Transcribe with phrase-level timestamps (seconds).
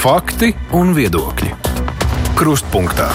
[0.00, 1.50] Fakti un viedokļi.
[2.32, 3.10] Krustpunktā.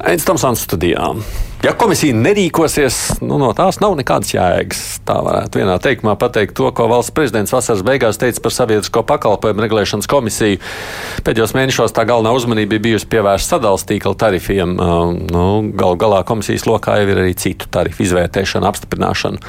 [0.00, 1.18] Aizsmeļamies Tomsons studijām.
[1.60, 4.80] Ja komisija nerīkosies, nu, no tās nav nekādas jēgas.
[5.04, 9.60] Tā varētu vienā teikumā pateikt to, ko valsts prezidents vasaras beigās teica par sabiedrisko pakalpojumu
[9.66, 10.62] regulēšanas komisiju.
[11.28, 14.74] Pēdējos mēnešos tā galvenā uzmanība bija bijusi pievērsta sadalījuma tīkla tarifiem.
[15.28, 15.44] Nu,
[15.84, 19.44] Galu galā komisijas lokā jau ir arī citu tarifu izvērtēšana, apstiprināšana.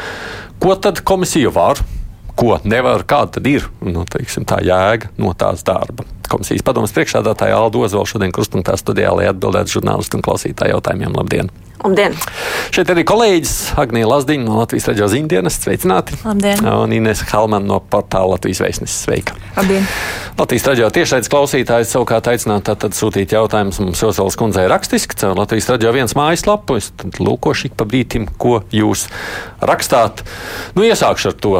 [0.59, 1.79] Ko tad komisija var?
[2.41, 6.07] Ko nevar, kāda tad ir nu, teiksim, tā jēga no tās darba?
[6.31, 11.13] Komisijas padomus priekšādātāja Alda Ozola šodien krustpunktā studijā, lai atbildētu žurnālistu un klausītāju jautājumiem.
[11.19, 11.51] Labdien!
[11.83, 12.15] Labdien!
[12.73, 15.59] Šeit arī kolēģis Agnija Lazdiņa no Latvijas raidījuma ziņdienas.
[15.65, 16.17] Sveicināti!
[16.23, 16.63] Labdien!
[16.65, 19.03] Un Inês Halman no portāla Latvijas vēstneses.
[19.05, 19.37] Sveika!
[19.59, 19.85] Labdien!
[20.39, 25.99] Latvijas raidījuma tiešraides klausītājs savukārt aicinātu sūtīt jautājumus mums Joselas kundzei rakstiski caur Latvijas raidījuma
[25.99, 26.79] viens mājaslapu.
[26.81, 26.89] Es
[27.21, 29.05] lūkošu ik pa brītim, ko jūs
[29.61, 30.25] rakstāt.
[30.73, 31.55] Nu, iesākšu ar to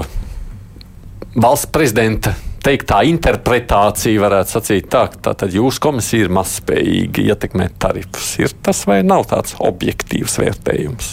[1.36, 8.36] valsts prezidenta teiktā interpretācija varētu sacīt tā, ka tā jūsu komisija ir mazspējīga ietekmēt tarifus.
[8.42, 11.12] Ir tas vai nav tāds objektīvs vērtējums?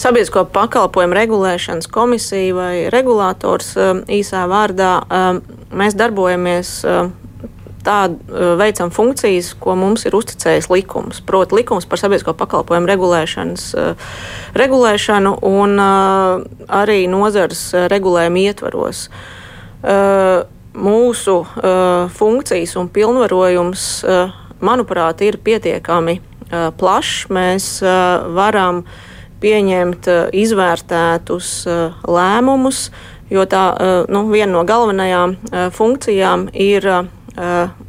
[0.00, 5.42] Sabiedrisko pakalpojumu regulēšanas komisija vai regulators um, īsā vārdā um,
[5.76, 6.70] mēs darbojamies
[7.86, 11.20] tādu veicam funkcijas, ko mums ir uzticējis likums.
[11.24, 13.66] Proti, likums par sabiedrisko pakalpojumu regulēšanas
[14.60, 19.06] regulēšanu un arī nozars regulējumu ietvaros.
[20.70, 21.36] Mūsu
[22.14, 23.86] funkcijas un pilnvarojums,
[24.62, 27.30] manuprāt, ir pietiekami plašs.
[27.32, 27.70] Mēs
[28.36, 28.84] varam
[29.40, 30.06] pieņemt
[30.36, 31.54] izvērtētus
[32.04, 32.90] lēmumus,
[33.32, 33.64] jo tā
[34.12, 35.38] nu, viena no galvenajām
[35.72, 36.86] funkcijām ir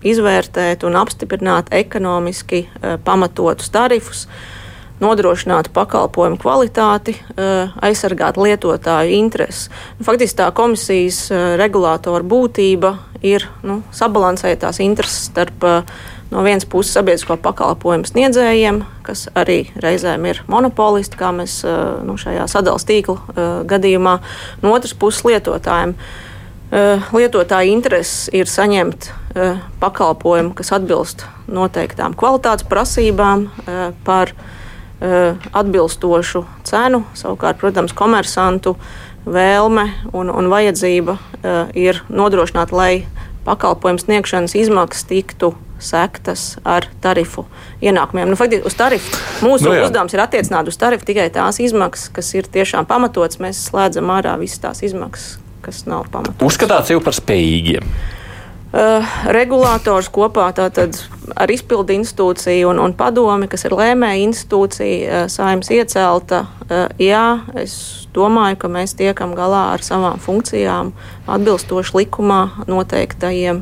[0.05, 2.65] izvērtēt un apstiprināt ekonomiski
[3.05, 4.27] pamatotus tarifus,
[5.01, 7.15] nodrošināt pakalpojumu kvalitāti,
[7.81, 9.71] aizsargāt lietotāju intereses.
[9.97, 11.23] Nu, faktiski tā komisijas
[11.57, 12.95] regulātora būtība
[13.25, 15.65] ir nu, sabalansēt tās intereses starp
[16.31, 21.59] no vienas puses sabiedrisko pakalpojumu sniedzējiem, kas arī reizēm ir monopolisti, kā mēs
[22.05, 24.13] nu, šajā sadalījuma tīkla gadījumā,
[24.61, 25.97] no otras puses lietotājiem.
[27.11, 29.09] Lietotāja intereses ir saņemt
[29.79, 33.47] pakalpojumu, kas atbilst noteiktām kvalitātes prasībām
[34.05, 34.33] par
[35.01, 37.03] atbilstošu cenu.
[37.17, 38.75] Savukārt, protams, komersantu
[39.25, 41.17] vēlme un, un vajadzība
[41.77, 43.05] ir nodrošināt, lai
[43.45, 47.47] pakalpojumu sniegšanas izmaksas tiktu sektas ar tarifu
[47.81, 48.29] ienākumiem.
[48.29, 49.87] Nu, faktiski uz tarifu mūsu no nu jā.
[49.87, 53.41] uzdevums ir attiecināt uz tarifu tikai tās izmaksas, kas ir tiešām pamatotas.
[53.41, 56.45] Mēs slēdzam ārā visas tās izmaksas, kas nav pamatotas.
[56.45, 57.87] Uzskatāt sevi par spējīgiem.
[58.71, 59.03] Uh,
[59.35, 66.45] regulators kopā ar izpildu institūciju un, un padomi, kas ir lēmēja institūcija, uh, saimnes iecelta.
[66.69, 70.93] Uh, jā, es domāju, ka mēs tiekam galā ar savām funkcijām
[71.27, 72.39] atbilstoši likumā
[72.71, 73.59] noteiktajiem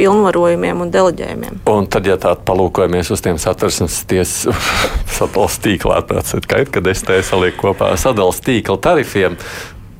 [0.00, 1.62] pilnvarojumiem un deleģējumiem.
[1.70, 4.50] Un tad, ja tā palūkojamies uz tiem satversmes tiesas
[5.16, 9.38] sadalījuma tīklā, tad, kad es te salieku kopā sadalījuma tīkla tarifiem,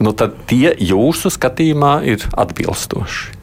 [0.03, 3.40] nu, tad tie jūsu skatījumā ir atbilstoši.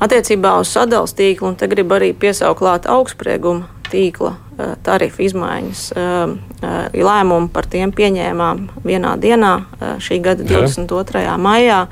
[0.00, 5.82] Attiecībā uz sadalījuma tīklu, un te gribu arī piesaukt klāt augstsprieguma tīkla eh, tarifu izmaiņas.
[5.92, 9.54] Eh, eh, lēmumu par tiem pieņēmām vienā dienā,
[10.02, 11.36] šī gada 22.
[11.40, 11.84] maijā.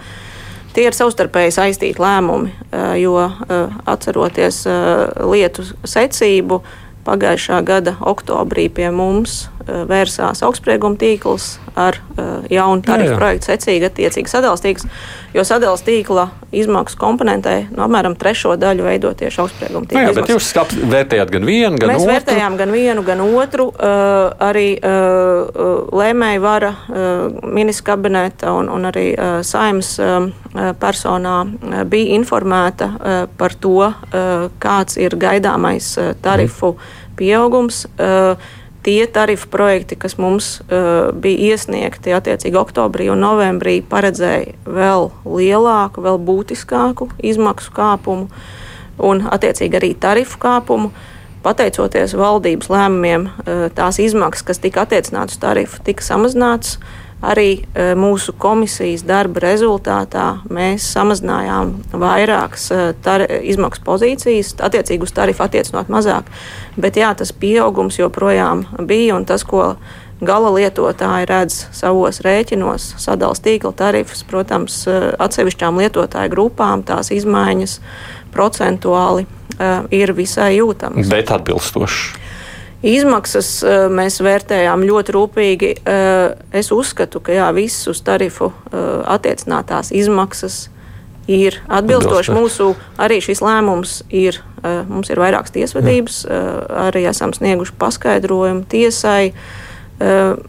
[0.76, 2.52] Tie ir savstarpēji saistīti lēmumi,
[3.00, 3.16] jo
[3.88, 4.60] atceroties
[5.26, 6.60] lietu secību,
[7.08, 9.48] pagājušā gada oktobrī pie mums
[9.88, 12.00] vērsās augstsprieguma tīkls ar
[12.50, 14.88] jaunu tarifu projektu secīgi attiecīgi sadalījuma tīkls
[15.34, 16.24] jo sadalījuma tīkla
[16.56, 20.04] izmaksu komponentē no apmēram trešo daļu veido tieši augstsprieguma tīkla.
[20.06, 20.48] Jā, bet jūs
[20.88, 22.08] vērtējāt gan vienu, gan Mēs otru?
[22.08, 23.68] Mēs vērtējām gan vienu, gan otru.
[23.72, 24.66] Uh, arī
[25.98, 26.72] lēmēja vara
[27.42, 29.10] ministra kabineta un, un arī
[29.46, 29.94] saimas
[30.80, 31.36] personā
[31.88, 32.90] bija informēta
[33.38, 33.90] par to,
[34.62, 35.92] kāds ir gaidāmais
[36.24, 36.94] tarifu mm.
[37.18, 37.84] pieaugums.
[37.98, 38.56] Uh,
[38.88, 46.00] tie tarifu projekti, kas mums uh, bija iesniegti attiecīgi oktobrī un novembrī, paredzēja vēl lielāku,
[46.06, 48.30] vēl būtiskāku izmaksu kāpumu
[48.96, 50.92] un attiecīgi arī tarifu kāpumu.
[51.44, 56.78] Pateicoties valdības lēmumiem, uh, tās izmaksas, kas tika attiecinātas uz tarifu, tika samazinātas.
[56.80, 62.82] Uh, Arī e, mūsu komisijas darba rezultātā mēs samazinājām vairākas e,
[63.50, 66.28] izmaksu pozīcijas, attiecīgi uz tarifu attiecinot mazāk.
[66.78, 69.72] Bet jā, tas pieaugums joprojām bija un tas, ko
[70.22, 77.80] gala lietotāji redz savos rēķinos, sadalījuma tīkla tarifus, protams, e, atsevišķām lietotāju grupām tās izmaiņas
[78.30, 79.26] procentuāli
[79.90, 81.08] ir visai jūtamas.
[81.10, 82.27] Bet atbilstoši.
[82.86, 85.70] Izmaksas eh, mēs vērtējām ļoti rūpīgi.
[85.82, 90.68] Eh, es uzskatu, ka jā, visas uz tarifu eh, attiecinātās izmaksas
[91.28, 92.34] ir atbilstoši.
[92.36, 92.72] Mūsu
[93.02, 94.38] arī šis lēmums ir,
[94.88, 96.22] mums ir vairākas tiesvedības,
[96.88, 99.34] arī esam snieguši paskaidrojumu tiesai.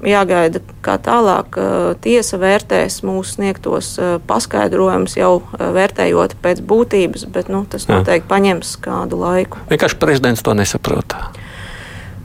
[0.08, 1.60] Jāgaida, kā tālāk
[2.00, 3.92] tiesa vērtēs mūsu sniegtos
[4.30, 9.60] paskaidrojumus, jau vērtējot pēc būtības, bet nu, tas noteikti paņems kādu laiku.
[9.74, 11.18] Vienkārši prezidents to nesaprot.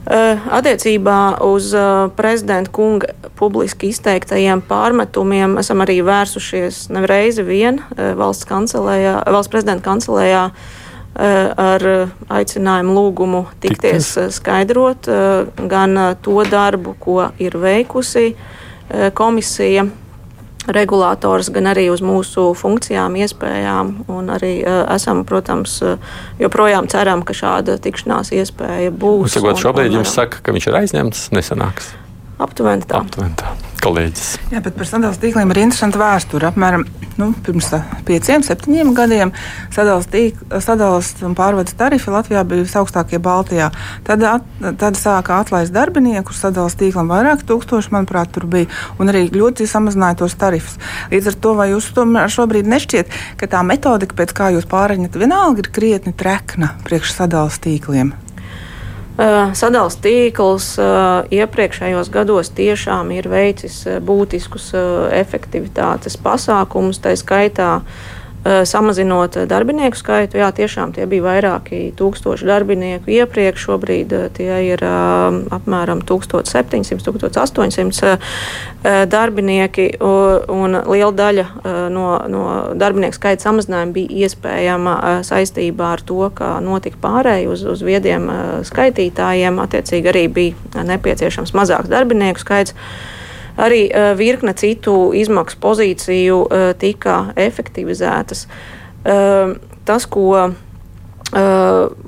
[0.05, 1.71] Attiecībā uz
[2.13, 3.09] prezidenta kunga
[3.39, 10.43] publiski izteiktajiem pārmetumiem esam arī vērsušies nereizi vien valsts, kancelējā, valsts prezidenta kancelējā
[11.65, 11.85] ar
[12.37, 15.09] aicinājumu lūgumu tikties skaidrot
[15.73, 18.35] gan to darbu, ko ir veikusi
[19.17, 19.87] komisija
[20.73, 23.93] regulātors, gan arī uz mūsu funkcijām, iespējām.
[24.11, 25.77] Un arī uh, esam, protams,
[26.41, 29.37] joprojām ceram, ka šāda tikšanās iespēja būs.
[29.37, 31.93] Sakot, šobrīd un, jums saka, ka viņš ir aizņemts, nesanāks.
[32.41, 33.03] Aptuveni tā.
[33.05, 33.53] Aptuveni tā.
[33.85, 34.29] Kolēģis.
[34.49, 36.47] Jā, bet par sadalījuma tīkliem ir interesanta vēsture.
[36.49, 36.87] Apmēram
[37.19, 37.67] nu, pirms
[38.07, 39.33] pieciem, septiņiem gadiem
[39.75, 43.69] sadalījums un pārvades tarifi Latvijā bija visaugstākie Baltijā.
[44.07, 44.49] Tad, at,
[44.81, 50.23] tad sāka atlaist darbinieku, sadalījuma tīklam vairāk tūkstoši, manuprāt, tur bija, un arī ļoti samazināja
[50.23, 50.81] tos tarifus.
[51.13, 55.21] Līdz ar to, vai jūs tomēr šobrīd nešķiet, ka tā metodika, pēc kā jūs pārēņat,
[55.21, 58.15] vienalga ir krietni trekna priekš sadalījuma tīkliem?
[59.15, 60.65] Sadalījums tīkls
[61.31, 64.73] iepriekšējos gados tiešām ir veicis būtiskus
[65.15, 70.37] efektivitātes pasākumus, tā skaitā Eh, samazinot darbinieku skaitu.
[70.37, 73.63] Jā, tiešām tie bija vairāki tūkstoši darbinieku iepriekš.
[73.65, 78.17] Šobrīd eh, tie ir eh, apmēram 1700, 1800
[79.09, 79.85] darbinieki,
[80.53, 81.45] un liela daļa
[81.89, 82.43] no, no
[82.77, 84.93] darbinieku skaita samazinājuma bija iespējama
[85.25, 88.29] saistībā ar to, ka notika pārēj uz, uz viediem
[88.69, 89.57] skaitītājiem.
[89.65, 92.77] Attiecīgi arī bija nepieciešams mazāks darbinieku skaits.
[93.55, 98.45] Arī e, virkne citu izmaksu pozīciju e, tika efektivizētas.
[98.45, 99.17] E,
[99.87, 100.51] tas, ko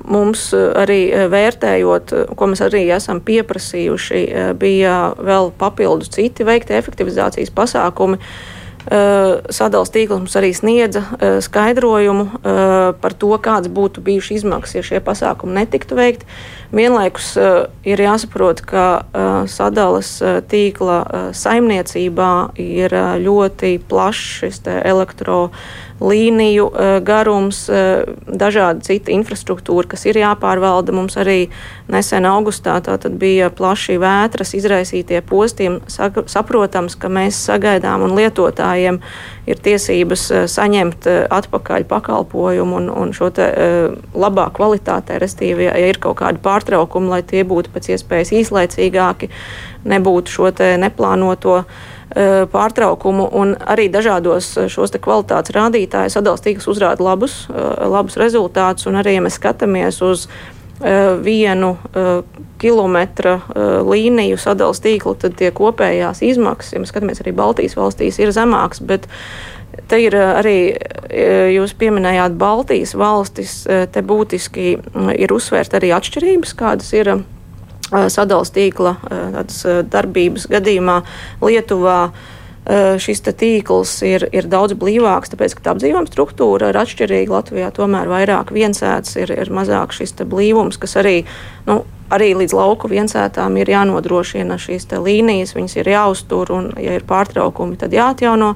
[0.08, 4.20] mums arī vērtējot, ko mēs arī esam pieprasījuši,
[4.56, 8.16] bija vēl papildus citi veikti efektivizācijas pasākumi.
[8.88, 11.02] Sadalījums tīkls mums arī sniedza
[11.44, 12.40] skaidrojumu
[13.02, 16.28] par to, kādas būtu bijušas izmaksas, ja šie pasākumi netiktu veikti.
[16.72, 17.30] Vienlaikus
[17.88, 19.36] ir jāsaprot, ka uh,
[20.48, 20.98] tīkla
[21.36, 25.86] saimniecībā ir ļoti plašs šis elektrolīniju
[26.68, 30.94] uh, garums, uh, dažādi citi infrastruktūra, kas ir jāpārvalda.
[30.94, 31.48] Mums arī
[31.90, 32.76] nesen augustā
[33.18, 35.80] bija plaši vētras izraisītie postiem.
[35.88, 39.00] Saprotams, ka mēs sagaidām un lietotājiem
[39.48, 43.48] ir tiesības saņemt atpakaļ pakalpojumu un, un šo te,
[44.14, 49.30] labā kvalitātē, restīvi, ja ir kaut kādi pārtraukumi, lai tie būtu pēc iespējas īslaicīgāki,
[49.88, 51.62] nebūtu šo neplānoto
[52.52, 59.18] pārtraukumu, un arī dažādos šos kvalitātes rādītājus tīkls uzrāda labus, e, labus rezultātus, un arī,
[59.18, 61.76] ja mēs skatāmies uz e, vienu
[62.58, 63.38] kilometra
[63.86, 68.82] līniju sadalījuma tīklu, tad tie kopējās izmaksas, ja mēs skatāmies arī Baltijas valstīs, ir zemākas.
[69.88, 70.74] Te ir arī,
[71.54, 74.72] jūs pieminējāt Baltijas valstis, te būtiski
[75.14, 77.12] ir uzsvērt arī atšķirības, kādas ir
[77.88, 78.96] sadalījuma tīkla
[79.90, 81.00] darbības gadījumā
[81.44, 82.00] Lietuvā.
[83.00, 87.32] Šis tīkls ir, ir daudz blīvāks, tāpēc, ka tā apdzīvojuma struktūra ir atšķirīga.
[87.32, 91.22] Latvijā tomēr vairāk viensēts, ir, ir mazāk šis blīvums, kas arī,
[91.64, 91.78] nu,
[92.12, 97.80] arī līdz lauku viensētām ir jānodrošina šīs līnijas, viņas ir jāuztur un, ja ir pārtraukumi,
[97.80, 98.52] tad jāatjauno.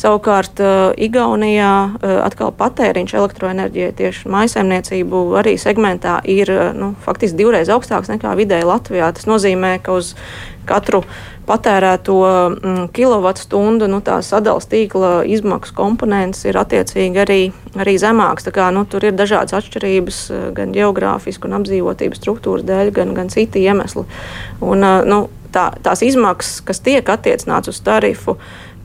[0.00, 7.42] Savukārt uh, Igaunijā uh, atkal patēriņš elektroenerģijai tieši maisaimniecību arī segmentā ir uh, nu, faktiski
[7.42, 9.10] divreiz augstāks nekā vidēji Latvijā.
[9.16, 10.14] Tas nozīmē, ka uz
[10.68, 11.02] katru
[11.48, 17.40] patērēto mm, kilovatstundu nu, tā sadalījuma tīkla izmaksu komponents ir attiecīgi arī,
[17.76, 18.48] arī zemāks.
[18.54, 20.22] Kā, nu, tur ir dažādas atšķirības
[20.56, 24.06] gan geogrāfisku un apdzīvotības struktūras dēļ, gan, gan citi iemesli.
[24.64, 25.20] Un, nu,
[25.52, 28.36] tā, tās izmaksas, kas tiek attiecināts uz tarifu,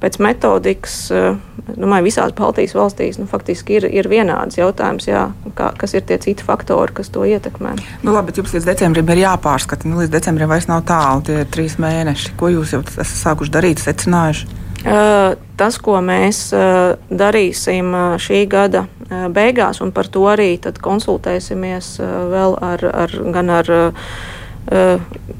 [0.05, 1.37] pēc metodikas, eh,
[1.73, 5.25] domāju, visās Baltijas valstīs nu, faktiski ir, ir vienāds jautājums, jā,
[5.57, 7.73] kā, kas ir tie citi faktori, kas to ietekmē.
[8.03, 9.89] Nu, labi, bet jums līdz decembrim ir jāpārskata.
[9.89, 12.35] Nu, līdz decembrim vairs nav tālu, tie ir trīs mēneši.
[12.37, 14.61] Ko jūs jau esat sākuši darīt, secinājuši?
[14.85, 17.89] Uh, tas, ko mēs uh, darīsim
[18.21, 18.85] šī gada
[19.33, 21.95] beigās, un par to arī konsultēsimies
[22.29, 23.93] vēl ar, ar, gan ar Eh,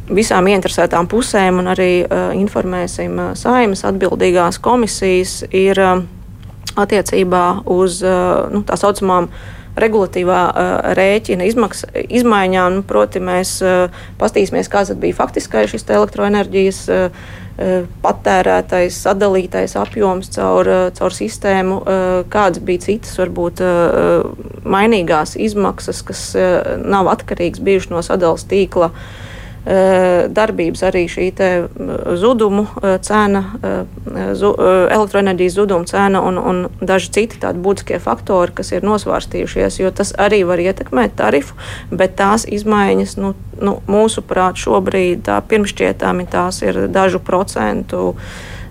[0.10, 5.82] visām interesētām pusēm un arī eh, informēsim eh, saimas atbildīgās komisijas, ir
[6.75, 9.29] attiecībā uz nu, tā saucamām
[9.79, 10.39] regulatīvā
[10.98, 12.74] rēķina izmaksa, izmaiņām.
[12.75, 13.53] Nu, proti, mēs
[14.20, 16.82] pastīsimies, kāds bija faktiskais šis elektroenerģijas
[18.03, 21.77] patērētais, sadalītais apjoms caur, caur sistēmu,
[22.31, 23.62] kādas bija citas, varbūt
[24.67, 26.25] mainīgās izmaksas, kas
[26.83, 28.91] nav atkarīgas bijušas no sadales tīkla.
[28.91, 29.25] Eh,
[29.65, 31.31] darbības arī šī
[32.22, 34.51] zudumu eh, cena, eh, zu,
[34.91, 40.13] elektroenerģijas zuduma cena un, un daži citi tādi būtiskie faktori, kas ir nosvārstījušies, jo tas
[40.22, 41.57] arī var ietekmēt tarifu,
[41.89, 48.13] bet tās izmaiņas, nu, nu, mūsuprāt, šobrīd pirmšķietami tās ir dažu procentu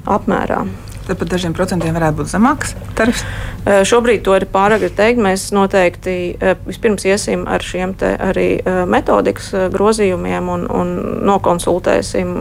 [0.06, 0.64] apmērā.
[1.04, 3.25] Tad par dažiem procentiem varētu būt zemāks tarifs.
[3.64, 5.20] Šobrīd to ir pāragri teikt.
[5.25, 6.16] Mēs noteikti
[6.64, 8.49] vispirms iesim ar šiem arī
[8.88, 10.94] metodikas grozījumiem un, un
[11.28, 12.34] nokonsultēsim,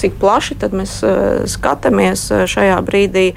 [0.00, 0.98] cik plaši mēs
[1.52, 3.30] skatāmies šajā brīdī.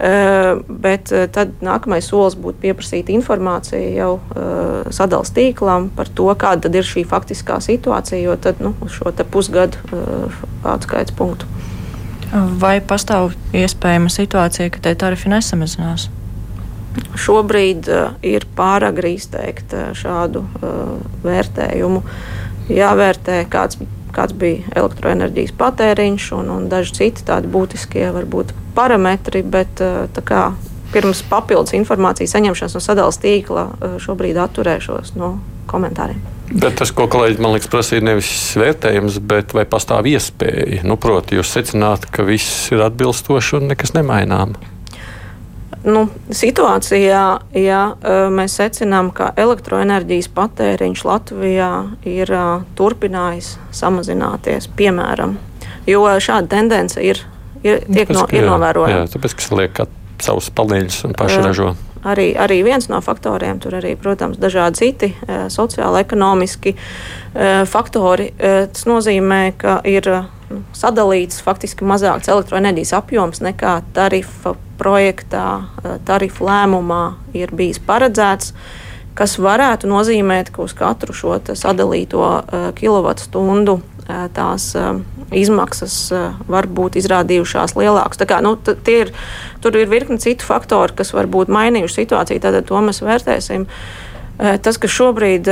[0.00, 4.12] Bet tad nākamais solis būtu pieprasīt informāciju jau
[4.86, 9.82] sadalījuma tīklam par to, kāda ir šī faktiskā situācija, jo tad nu, šo pusgadu
[10.62, 11.50] atskaites punktu.
[12.30, 16.06] Vai pastāv iespējama situācija, ka tie tarifi nesamazinās?
[17.18, 20.94] Šobrīd uh, ir pārāk izteikt uh, šādu uh,
[21.24, 22.02] vērtējumu.
[22.70, 23.80] Jāvērtē, kāds,
[24.14, 30.52] kāds bija elektroenerģijas patēriņš un, un daži citi tādi būtiskie varbūt parametri, bet uh, kā,
[30.94, 33.64] pirms papildus informācijas saņemšanas no sadalījuma tīkla
[34.02, 35.36] šobrīd atturēšos no
[35.70, 36.39] komentāriem.
[36.50, 40.82] Bet tas, ko kolēģi man liekas, prasīja nevis vērtējums, bet vai pastāv iespēja.
[40.88, 44.56] Nu, proti, jūs secināt, ka viss ir atbilstoši un nekas nemainām.
[45.86, 46.02] Nu,
[46.34, 47.22] situācijā,
[47.56, 47.82] ja
[48.34, 51.70] mēs secinām, ka elektroenerģijas patēriņš Latvijā
[52.04, 52.34] ir
[52.76, 55.38] turpinājis samazināties, piemēram,
[55.88, 57.22] jo šāda tendence ir,
[57.62, 59.06] ir, tiek no, ir novērojama.
[59.06, 59.80] Jā, tāpēc, ka liek
[60.20, 61.70] savus paneļus un paši ražo
[62.04, 63.60] arī, arī viens no faktoriem.
[63.60, 68.30] Tur arī, protams, dažādi citi e, sociāli, ekonomiski e, faktori.
[68.36, 70.08] E, tas nozīmē, ka ir
[70.74, 75.46] sadalīts faktiski mazāks elektroenerģijas apjoms nekā tarifa projektā,
[76.08, 77.02] tarifu lēmumā
[77.36, 78.54] ir bijis paredzēts.
[79.20, 82.24] Kas varētu nozīmēt, ka uz katru šo sadalīto
[82.78, 83.80] kilovatstundu
[84.32, 84.70] tās
[85.36, 85.96] izmaksas
[86.50, 88.22] var būt izrādījušās lielākas.
[88.24, 88.56] Kā, nu,
[88.90, 89.12] ir,
[89.60, 93.68] tur ir virkni citu faktoru, kas var būt mainījuši situāciju, tad to mēs vērtēsim.
[94.64, 95.50] Tas, kas šobrīd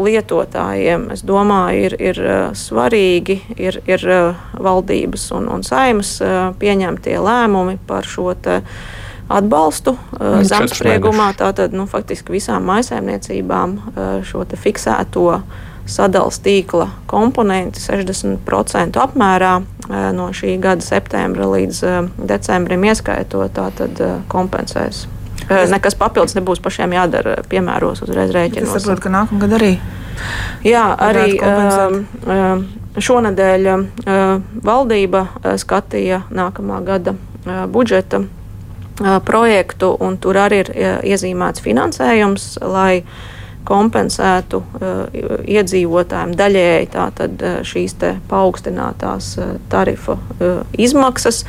[0.00, 2.20] lietotājiem, domāju, ir, ir
[2.56, 4.06] svarīgi, ir, ir
[4.56, 6.16] valdības un, un saimas
[6.62, 8.32] pieņemtie lēmumi par šo
[9.32, 11.32] atbalstu zemespriegumā.
[11.38, 13.76] Tātad nu, faktiski visām maisaimniecībām
[14.28, 15.26] šo fiksēto
[15.88, 19.64] sadalījuma tīkla komponenti 60% apmērā e,
[20.14, 21.80] no šī gada septembra līdz
[22.28, 23.98] decembrim ieskaitot, tātad
[24.30, 25.06] kompensēs.
[25.50, 28.76] Nekas papildus nebūs pašiem jādara, piemēros uzreiz rēķinos.
[28.76, 29.72] Es saprotu, ka nākamgad arī.
[30.66, 31.34] Jā, arī
[33.02, 33.68] šonadēļ
[34.64, 35.24] valdība
[35.58, 37.16] skatīja nākamā gada
[37.72, 38.22] budžeta
[39.26, 40.72] projektu, un tur arī ir
[41.12, 43.02] iezīmēts finansējums, lai
[43.64, 44.58] kompensētu
[45.46, 47.94] iedzīvotājiem daļēji tātad, šīs
[48.30, 49.36] paaugstinātās
[49.70, 51.44] tarifu uh, izmaksas.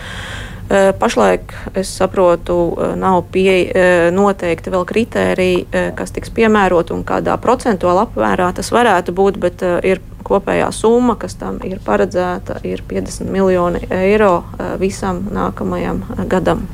[0.99, 2.55] Pašlaik, es saprotu,
[2.97, 3.67] nav pie,
[4.15, 10.01] noteikti vēl kritēriji, kas tiks piemērot un kādā procentuālā apmērā tas varētu būt, bet ir
[10.23, 14.37] kopējā summa, kas tam ir paredzēta, ir 50 miljoni eiro
[14.81, 16.65] visam nākamajam gadam.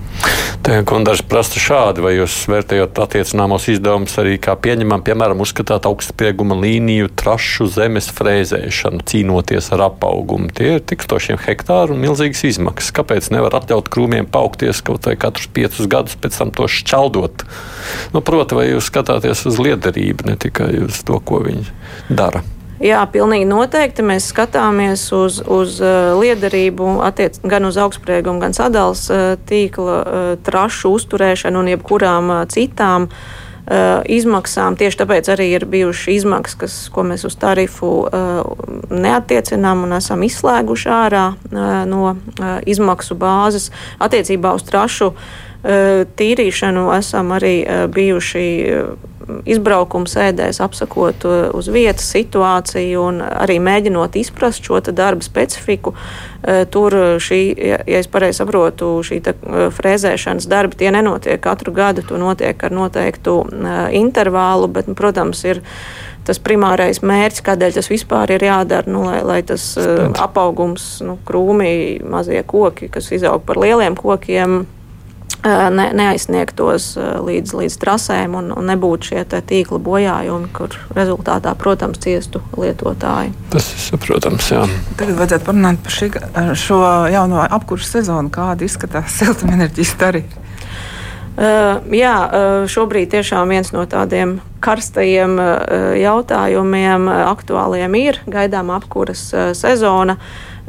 [0.59, 7.07] Daži prasa šādi, vai jūs vērtējot attiecināmos izdevumus arī kā pieņemam, piemēram, uzskatāt augstsprieguma līniju
[7.17, 10.51] trašu zemes frēzēšanu, cīnoties ar apaugumu.
[10.53, 12.91] Tie ir tikstošiem hektāru un milzīgas izmaksas.
[12.99, 17.47] Kāpēc nevar atļaut krūmiem paukties kaut vai katrus piecus gadus, pēc tam to šķeldot?
[18.13, 21.69] Nu, proti, vai jūs skatāties uz liederību, ne tikai uz to, ko viņi
[22.11, 22.43] dara?
[22.79, 24.03] Jā, pilnīgi noteikti.
[24.07, 30.29] Mēs skatāmies uz, uz uh, liederību attiec, gan uz augstspriegumu, gan sadals uh, tīkla uh,
[30.47, 33.11] trašu uzturēšanu un jebkurām citām
[34.09, 34.73] izmaksām.
[34.79, 37.91] Tieši tāpēc arī ir bijušas izmaksas, kas, ko mēs uz tarifu
[38.89, 41.25] neatiecinām un esam izslēguši ārā
[41.85, 42.15] no
[42.65, 43.69] izmaksu bāzes
[44.01, 45.11] attiecībā uz trašu
[46.17, 47.53] tīrīšanu esam arī
[47.93, 48.47] bijuši
[49.49, 55.93] izbraukuma sēdēs, apsakot uz vietas situāciju un arī mēģinot izprast šo darba specifiku.
[56.71, 59.19] Tur šī, ja es pareizi saprotu, šī
[59.75, 63.41] frēzēšanas darbi tie nenotiek katru gadu, to notiek ar noteiktu
[63.99, 65.63] intervālu, bet, nu, protams, ir
[66.29, 71.17] tas primārais mērķis, kādēļ tas vispār ir jādara, nu, lai, lai tas uh, apaugums, nu,
[71.25, 71.71] krūmī,
[72.05, 74.61] mazie koki, kas izaug par lieliem kokiem,
[75.45, 76.91] ne, neaizsniegtos
[77.25, 83.31] līdz, līdz trasēm un, un nebūtu šie tīkla bojājumi, kur rezultātā, protams, ciestu lietotāji.
[83.53, 84.51] Tas ir saprotams.
[84.51, 84.65] Jā.
[84.99, 86.11] Tagad vajadzētu parunāt par šī,
[86.59, 86.81] šo
[87.13, 90.45] jauno apkursu sezonu, kāda izskatās siltumenerģijas tarifi.
[91.39, 95.57] Uh, jā, uh, šobrīd tiešām viens no tādiem karstajiem uh,
[95.99, 100.19] jautājumiem, aktuāliem ir gaidām apkuras sezona.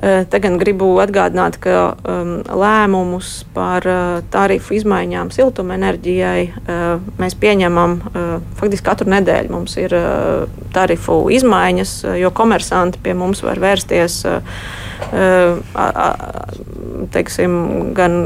[0.00, 3.84] Eh, te gan gribu atgādināt, ka um, lēmumus par
[4.32, 6.44] tarifu izmaiņām siltumenerģijai
[7.20, 7.98] mēs pieņemam
[8.56, 9.52] faktiski katru nedēļu.
[9.52, 9.92] Mums ir
[10.72, 14.22] tarifu izmaiņas, jo komersanti pie mums var vērsties.
[17.10, 17.52] Teiksim,
[17.96, 18.16] gan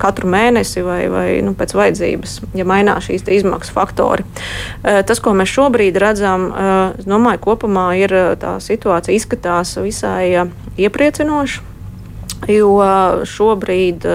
[0.00, 4.26] katru mēnesi vai, vai nu, pēc vajadzības, ja mainās šīs izmaksu faktori.
[5.10, 6.44] Tas, ko mēs šobrīd redzam,
[6.94, 10.46] es domāju, kopumā ir tā situācija izskatās visai
[10.78, 11.64] iepriecinoši,
[12.54, 12.76] jo
[13.26, 14.06] šobrīd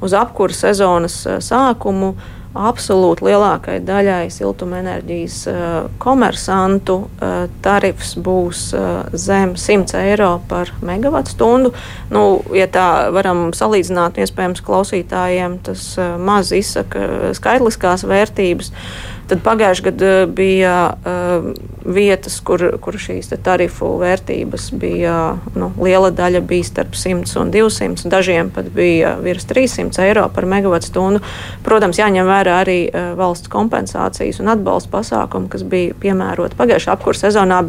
[0.00, 2.14] uz apkura sezonas sākumu
[2.54, 5.70] absolūti lielākajai daļai siltumenerģijas uh,
[6.02, 11.72] komersantu uh, tarifs būs uh, zem 100 eiro par megawatu stundu.
[12.14, 15.88] Nu, ja tā varam salīdzināt, iespējams, klausītājiem tas
[16.22, 18.70] maz izsaka skaitliskās vērtības.
[18.70, 21.46] Uh, Tad pagājušajā gadā bija uh,
[21.84, 25.14] vietas, kur, kur šīs tarifu vērtības bija
[25.56, 30.48] nu, liela daļa bija starp 100 un 200, dažiem pat bija virs 300 eiro par
[30.50, 31.24] megawatu stundu.
[31.64, 37.30] Protams, jāņem vērā arī uh, valsts kompensācijas un atbalsta pasākumi, kas bija piemēroti pagājušajā apkursa
[37.30, 37.62] sezonā.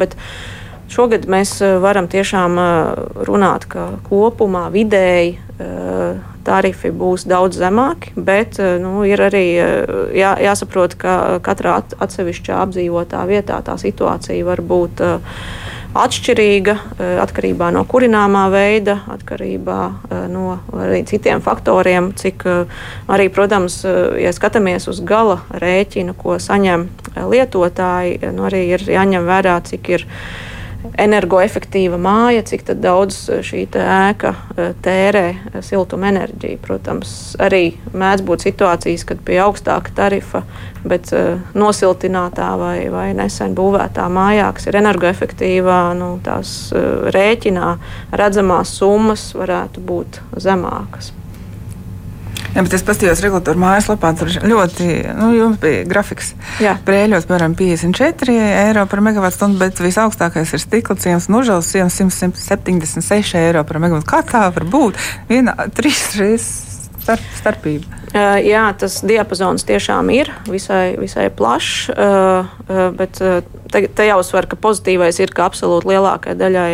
[0.92, 2.60] Šogad mēs varam tiešām
[3.26, 5.38] runāt, ka kopumā vidēji
[6.46, 11.14] tarifi būs daudz zemāki, bet eh, nu, ir arī eh, jā, jāsaprot, ka
[11.44, 15.40] katrā atsevišķā apdzīvotā vietā tā situācija var būt eh,
[15.96, 16.72] atšķirīga
[17.22, 19.78] atkarībā no kurināmā veida, atkarībā
[20.28, 22.44] no arī citiem faktoriem, cik
[23.08, 23.78] arī, protams,
[24.20, 26.84] ja skatāmies uz gala rēķinu, ko saņem
[27.16, 30.04] lietotāji, nu, arī ir jāņem vērā, cik ir
[31.00, 36.60] energoefektīva māja, cik daudz eh, šī ēka eh, tērē eh, siltuma enerģiju.
[36.64, 37.10] Protams,
[37.42, 40.44] arī mēdz būt situācijas, kad pie augstāka tarifa,
[40.86, 41.10] bet
[41.58, 46.56] nosiltinātā vai, vai nesen būvētā mājā, kas ir energoefektīvā, nu, tās
[47.16, 47.76] rēķinā
[48.16, 51.12] redzamās summas varētu būt zemākas.
[52.56, 54.86] Jā, bet es paskatījos regulātoru mājaslapā, tur ļoti,
[55.18, 56.30] nu, jums bija grafiks.
[56.64, 56.78] Jā.
[56.86, 63.36] Brēļos, piemēram, 54 eiro par megawatu stundu, bet visaugstākais ir stikla ciems užaus ciems 176
[63.42, 64.08] eiro par megawatu.
[64.08, 64.96] Kā tā var būt?
[65.28, 66.65] Viena, trīs reizes
[67.06, 68.02] starp, starpība.
[68.16, 74.48] Uh, jā, tas diapazons tiešām ir visai, visai plašs, uh, uh, bet te, te jāuzsver,
[74.50, 76.70] ka pozitīvais ir, ka absolūti lielākajai daļai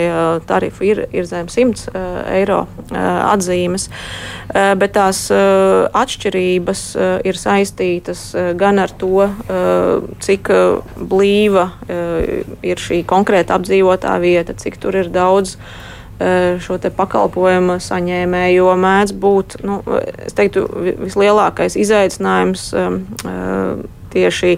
[0.48, 1.92] tarifu ir, ir zem 100
[2.36, 3.88] eiro atzīmes,
[4.52, 6.82] bet tās atšķirības
[7.28, 8.26] ir saistītas
[8.60, 9.26] gan ar to,
[10.22, 10.52] cik
[11.00, 11.70] blīva
[12.62, 15.56] ir šī konkrēta apdzīvotā vieta, cik tur ir daudz
[16.62, 19.80] šo pakalpojumu saņēmēju, mēdz būt nu,
[20.36, 20.64] teiktu,
[21.02, 22.68] vislielākais izaicinājums
[24.12, 24.56] tieši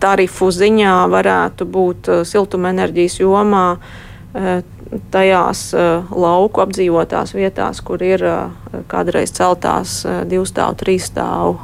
[0.00, 3.66] tarifu ziņā varētu būt siltumenerģijas jomā.
[5.14, 5.60] Tajās
[6.10, 8.24] lauku apdzīvotās vietās, kur ir
[8.90, 11.58] kādreiz celtās divu stāvu, trīs stāvu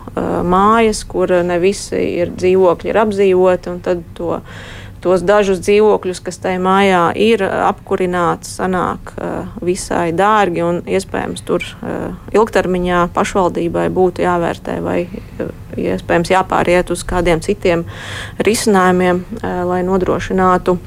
[0.47, 4.39] mājas, kur ne visi ir dzīvokļi ir apdzīvoti, un tad to
[5.07, 9.13] tos dažus dzīvokļus, kas tajā mājā ir apkurināti, sanāk
[9.63, 10.65] visai dārgi
[10.99, 11.63] iespējams tur
[12.35, 14.99] ilgtermiņā pašvaldībai būtu jāvērtē vai
[15.77, 17.85] iespējams jāpāriet uz kādiem citiem
[18.43, 19.23] risinājumiem,
[19.71, 20.79] lai nodrošinātu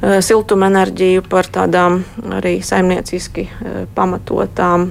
[0.00, 2.00] siltumenerģiju par tādām
[2.38, 3.48] arī saimnieciski
[3.94, 4.88] pamatotām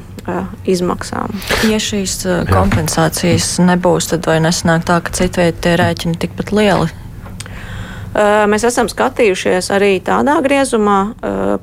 [0.69, 1.33] izmaksām.
[1.65, 6.98] Ja šīs kompensācijas nebūs, tad vai nesanāk tā, ka citvietā tie rēķini tikpat lieli?
[8.49, 10.99] Mēs esam skatījušies arī tādā griezumā,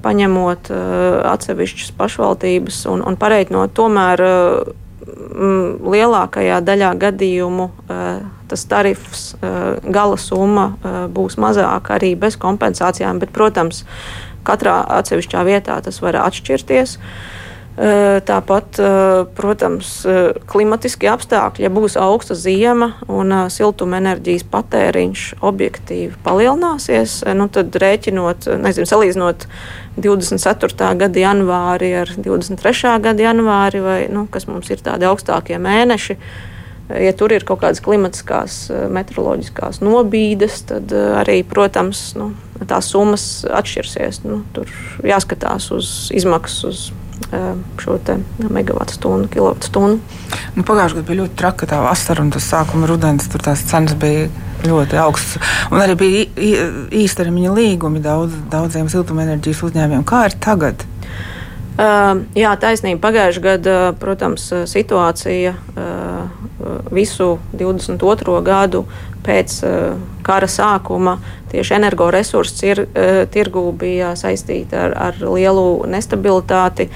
[0.03, 0.71] paņemot
[1.33, 4.23] atsevišķas pašvaldības un, un pareiķinot tomēr
[5.97, 7.67] lielākajā daļā gadījumu
[8.47, 9.25] tas tarifs,
[9.83, 10.69] gala summa
[11.11, 13.83] būs mazāka arī bez kompensācijām, bet, protams,
[14.47, 16.95] katrā atsevišķā vietā tas var atšķirties.
[16.97, 17.43] Uh,
[17.77, 18.79] Tāpat,
[19.37, 19.91] protams,
[20.49, 28.89] klimatiski apstākļi, ja būs augsta ziema un siltumenerģijas patēriņš objektīvi palielināsies, nu tad rēķinot, nezinu,
[28.89, 29.45] salīdzinot
[30.01, 30.91] 24.
[31.05, 32.97] gada janvāri ar 23.
[33.05, 36.17] gada janvāri, vai, nu, kas mums ir tādi augstākie mēneši,
[36.97, 42.33] ja tur ir kaut kādas klimatiskās, meteoroloģiskās nobīdes, tad arī, protams, nu,
[42.65, 44.25] tās summas atšķirsies.
[44.25, 44.71] Nu, tur
[45.05, 46.87] jāskatās uz izmaksas, uz
[47.83, 47.99] šo
[48.53, 50.01] megawatu stundu, kilovatu stundu.
[50.57, 53.29] Nu, Pagājušajā gadā bija ļoti traka tā vasara un tas sākuma rudens.
[53.33, 54.29] Tur tās cenas bija
[54.67, 55.43] ļoti augstas.
[55.71, 56.67] Un arī bija
[57.05, 60.07] īstermiņa līgumi daudz, daudziem siltumenerģijas uzņēmumiem.
[60.09, 60.87] Kā ir tagad?
[61.77, 63.03] Uh, jā, taisnība.
[63.05, 66.31] Pagājušajā gadā, protams, situācija uh,
[66.89, 68.39] visu 22.
[68.47, 68.87] gadu
[69.27, 71.19] pēc uh, kara sākuma
[71.53, 72.83] tieši energoresursu tir,
[73.33, 76.91] tirgū bija saistīta ar, ar lielu nestabilitāti.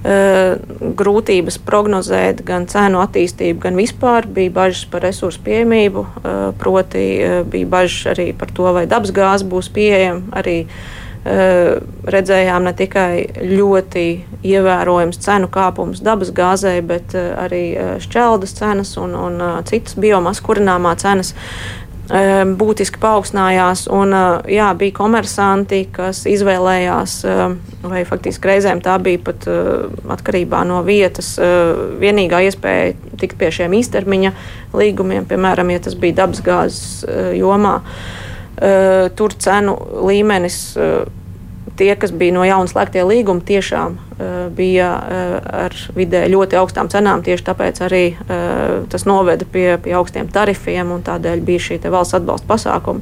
[0.00, 6.04] Grūtības prognozēt gan cenu attīstību, gan vispār bija bažas par resursu pieejamību,
[6.62, 7.02] proti
[7.52, 10.22] bija bažas arī par to, vai dabasgāze būs pieejama.
[10.40, 10.62] Arī
[11.24, 14.04] redzējām ne tikai ļoti
[14.46, 17.64] ievērojams cenu kāpums dabasgāzei, bet arī
[18.00, 21.34] šķeldas cenas un, un citas biomasas kurināmā cenas
[22.58, 23.84] būtiski paaugstinājās.
[23.92, 24.14] Un,
[24.50, 27.18] jā, bija komersanti, kas izvēlējās,
[27.84, 29.46] vai faktiski reizēm tā bija pat
[30.16, 31.36] atkarībā no vietas,
[32.00, 34.32] vienīgā iespēja tikt pie šiem īstermiņa
[34.74, 37.04] līgumiem, piemēram, ja tas bija dabasgāzes
[37.38, 37.78] jomā.
[39.16, 39.72] Tur cenu
[40.04, 40.56] līmenis
[41.80, 44.90] tie, kas bija no jauna slēgtie līgumi, tiešām uh, bija
[45.64, 47.24] ar vidē ļoti augstām cenām.
[47.24, 48.04] Tieši tāpēc arī
[48.92, 53.00] tas noveda pie, pie augstiem tarifiem un tādēļ bija šī valsts atbalsta pasākuma.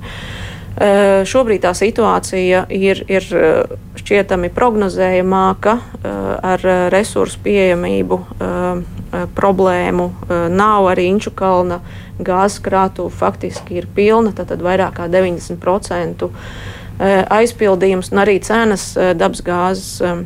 [0.79, 3.25] Uh, šobrīd tā situācija ir, ir
[3.99, 6.63] šķietami prognozējamāka, uh, ar
[6.95, 8.85] resursu pieejamību uh,
[9.37, 10.09] problēmu
[10.53, 11.81] nav arī Inču kalna
[12.19, 16.29] gāzes krātuve faktiski ir pilna, tad vairāk kā 90%
[16.99, 20.23] Eh, aizpildījums un arī cenas eh, dabasgāzes eh,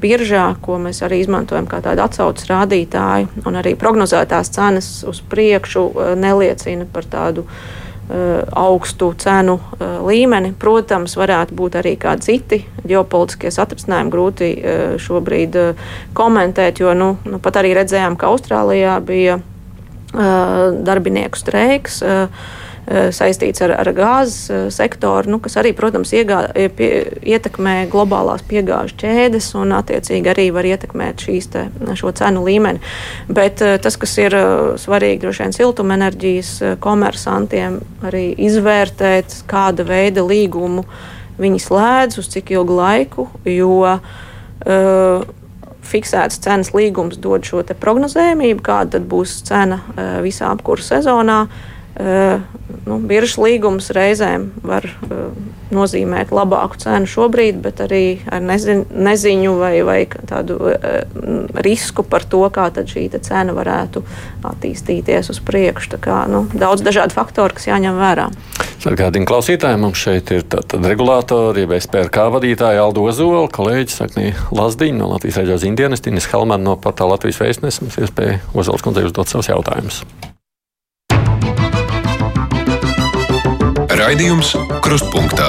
[0.00, 5.84] biržā, ko mēs arī izmantojam kā tādu atsauces rādītāju, arī prognozētās cenas uz priekšu
[6.16, 7.44] neliecina par tādu
[8.06, 9.56] augstu cenu
[10.06, 10.52] līmeni.
[10.58, 14.50] Protams, varētu būt arī kādi citi ģeopolitiskie satricinājumi, grūti
[15.02, 15.58] šobrīd
[16.16, 19.40] komentēt, jo nu, nu, pat arī redzējām, ka Austrālijā bija
[20.86, 22.00] darbinieku streiks.
[22.86, 26.90] Eh, saistīts ar, ar gāzes eh, sektoru, nu, kas arī, protams, iegā, eh, pie,
[27.34, 31.64] ietekmē globālās piegāžu ķēdes un, attiecīgi, arī var ietekmēt šīs te,
[31.98, 32.78] šo cenu līmeni.
[33.26, 34.38] Bet tas, kas ir
[34.78, 40.86] svarīgi, droši vien siltumenerģijas komersantiem, arī izvērtēt, kāda veida līgumu
[41.42, 45.26] viņi slēdz, uz cik ilgu laiku, jo uh,
[45.84, 51.46] fiksēts cenas līgums dod šo prognozējumību, kāda būs cena uh, visā apkursu sezonā.
[51.46, 55.30] Uh, Eh, nu, biržas līgums reizēm var uh,
[55.74, 60.76] nozīmēt labāku cenu šobrīd, bet arī ar neziņu vai, vai tādu uh,
[61.64, 64.02] risku par to, kā šī cena varētu
[64.46, 65.98] attīstīties uz priekšu.
[66.02, 68.28] Kā, nu, daudz dažādu faktoru, kas jāņem vērā.
[68.86, 70.44] Atgādījumi klausītājiem, mums šeit ir
[70.86, 76.62] regulātori, jeb SPRK vadītāja Aldo Ozola, kolēģis Saknī Lazdiņa no Latvijas reģionālās indienas, Tinis Helman
[76.66, 77.82] no portāla Latvijas vēstnes.
[77.82, 80.04] Mums iespēja Ozols kundzei uzdot savus jautājumus.
[84.06, 84.52] Raidījums
[84.86, 85.48] Krustpunktā.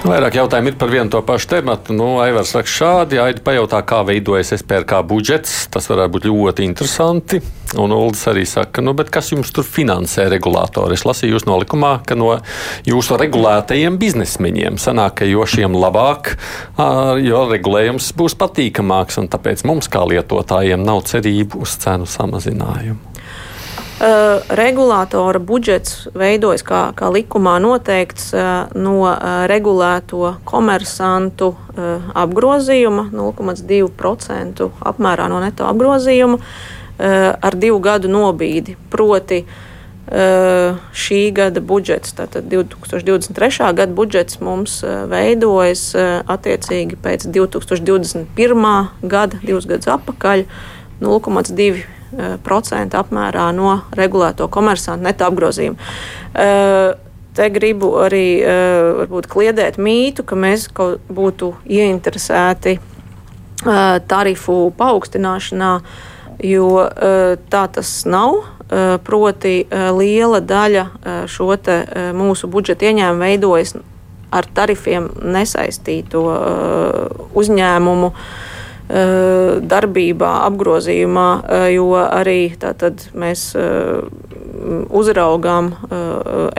[0.00, 1.92] Vairāk jautājumu ir par vienu to pašu tematu.
[1.92, 5.66] Nu, Aivars raksta šādi, Aida pajautā, kā veidojas SPRK budžets.
[5.68, 7.42] Tas varētu būt ļoti interesanti.
[7.76, 10.96] Un Uldis arī saka, nu, kas jums tur finansē regulātori?
[10.96, 12.30] Es lasīju jūs nolikumā, ka no
[12.88, 16.32] jūsu regulētajiem biznesmeņiem sanāk, ka jo šiem labāk,
[17.20, 23.09] jo regulējums būs patīkamāks, un tāpēc mums kā lietotājiem nav cerību uz cenu samazinājumu.
[24.00, 31.50] Uh, regulātora budžets veidojas kā, kā likumā noteikts uh, no uh, regulēto komersantu
[32.16, 36.40] apgrozījuma 0,2% apmērā no neto apgrozījuma
[37.00, 38.74] ar divu gadu nobīdi.
[38.92, 39.38] Proti,
[41.02, 43.70] šī gada budžets, tātad 2023.
[43.78, 48.68] gada budžets mums veidojas attiecīgi pēc 2021.
[49.00, 50.44] gada, divus gadus atpakaļ,
[51.00, 51.99] 0,2%
[52.44, 55.78] procenta apmērā no regulēto komersantu neto apgrozījumu.
[57.30, 58.42] Te gribu arī
[59.00, 62.78] varbūt, kliedēt mītu, ka mēs būtu ieinteresēti
[64.10, 65.74] tarifu paaugstināšanā,
[66.50, 66.72] jo
[67.52, 68.42] tā tas nav.
[69.06, 69.54] Proti,
[69.98, 70.84] liela daļa
[71.30, 71.48] šo
[72.14, 73.74] mūsu budžeta ieņēmumu veidojas
[74.30, 76.22] ar tarifiem nesaistīto
[77.34, 78.49] uzņēmumu uh, Eh,
[78.90, 84.02] darbībā, apgrozījumā, eh, jo arī tātad mēs eh,
[84.90, 85.70] uzraugām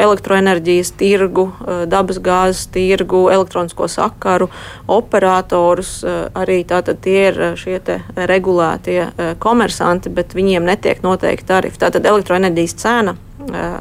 [0.02, 1.44] elektroenerģijas tirgu,
[1.86, 4.48] dabasgāzes tirgu, elektronisko sakaru
[4.90, 5.92] operatorus.
[6.34, 7.78] Arī tātad tie ir šie
[8.18, 11.78] regulētie komersanti, bet viņiem netiek noteikti tarifi.
[11.78, 13.14] Tātad elektroenerģijas cena,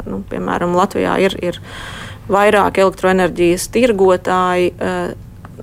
[0.04, 1.62] nu, piemēram, Latvijā ir, ir
[2.28, 4.74] vairāk elektroenerģijas tirgotāji,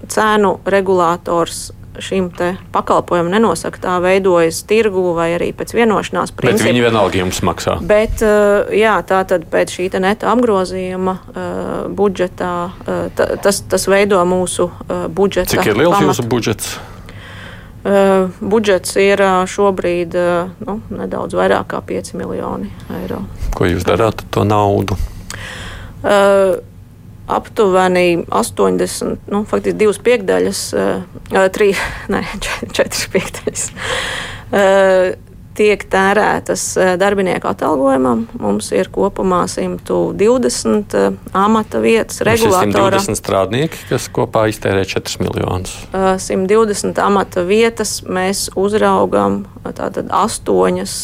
[0.10, 1.68] cenu regulators
[2.04, 2.30] šim
[2.74, 6.64] pakalpojumam nenosaka, tā veidojas tirgu vai arī pēc vienošanās principa.
[6.64, 7.78] Bet viņi vienalga jums maksā.
[7.88, 8.24] Bet,
[8.76, 11.16] jā, tā tad pēc šī neta apgrozījuma
[11.98, 12.54] budžetā
[13.16, 14.70] tas, tas veido mūsu
[15.10, 15.56] budžetu.
[15.56, 16.12] Cik ir liels pamat.
[16.12, 16.78] jūsu budžets?
[18.42, 20.16] Budžets ir šobrīd
[20.68, 23.22] nu, nedaudz vairāk kā 5 miljoni eiro.
[23.56, 24.98] Ko jūs darāt ar to naudu?
[25.98, 26.60] Uh,
[27.28, 31.82] aptuveni 80, nu, faktiski divas piekdaļas, uh, trīs,
[32.14, 32.24] ne,
[32.72, 33.70] četras piekdaļas.
[34.48, 35.16] Uh,
[35.58, 36.64] tiek tērētas
[37.02, 38.26] darbinieku atalgojumam.
[38.42, 40.96] Mums ir kopumā 120
[41.38, 43.00] amata vietas regulātorā.
[43.02, 45.74] 120 strādnieki, kas kopā iztērē 4 miljonus.
[45.94, 50.98] 120 amata vietas mēs uzraugam tātad astoņas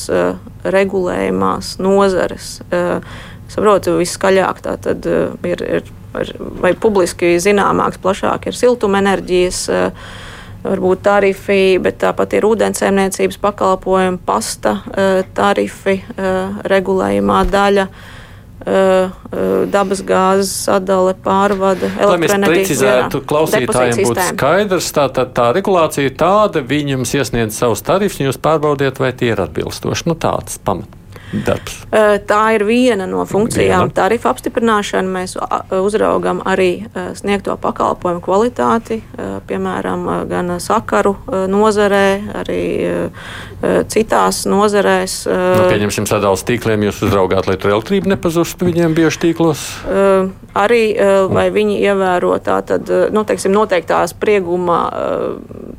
[0.63, 2.59] regulējumās nozares.
[3.53, 5.91] Saprotu, viskaļāk tā tad ir, ir
[6.61, 10.07] vai publiski zināmāks, plašāk ir siltumenerģijas, eh,
[10.63, 17.87] varbūt tarifi, bet tāpat ir ūdensēmniecības pakalpojumi, pasta eh, tarifi, eh, regulējumā daļa
[18.63, 22.37] dabas gāzes sadale, pārvade, elektroenerģija.
[22.37, 27.59] Lai mēs precizētu, klausītājiem būtu skaidrs, tā, tā, tā regulācija ir tāda, viņi jums iesniedz
[27.59, 30.07] savus tarifus, jūs pārbaudiet, vai tie ir atbilstoši.
[30.07, 31.02] Nu, tāds pamat
[31.45, 31.79] darbs?
[32.27, 33.91] Tā ir viena no funkcijām.
[33.95, 35.35] Tarifu apstiprināšana mēs
[35.79, 36.85] uzraugam arī
[37.17, 39.01] sniegto pakalpojumu kvalitāti,
[39.49, 41.15] piemēram, gan sakaru
[41.49, 42.05] nozarē,
[42.43, 42.63] arī
[43.91, 45.23] citās nozarēs.
[45.29, 49.65] Nu, pieņemsim, sadalījums tīkliem jūs uzraugāt, lai tur elektrība nepazustu viņiem bieži tīklos.
[50.53, 50.83] Arī
[51.33, 54.81] vai viņi ievēro tātad, nu, teiksim, noteiktā sprieguma,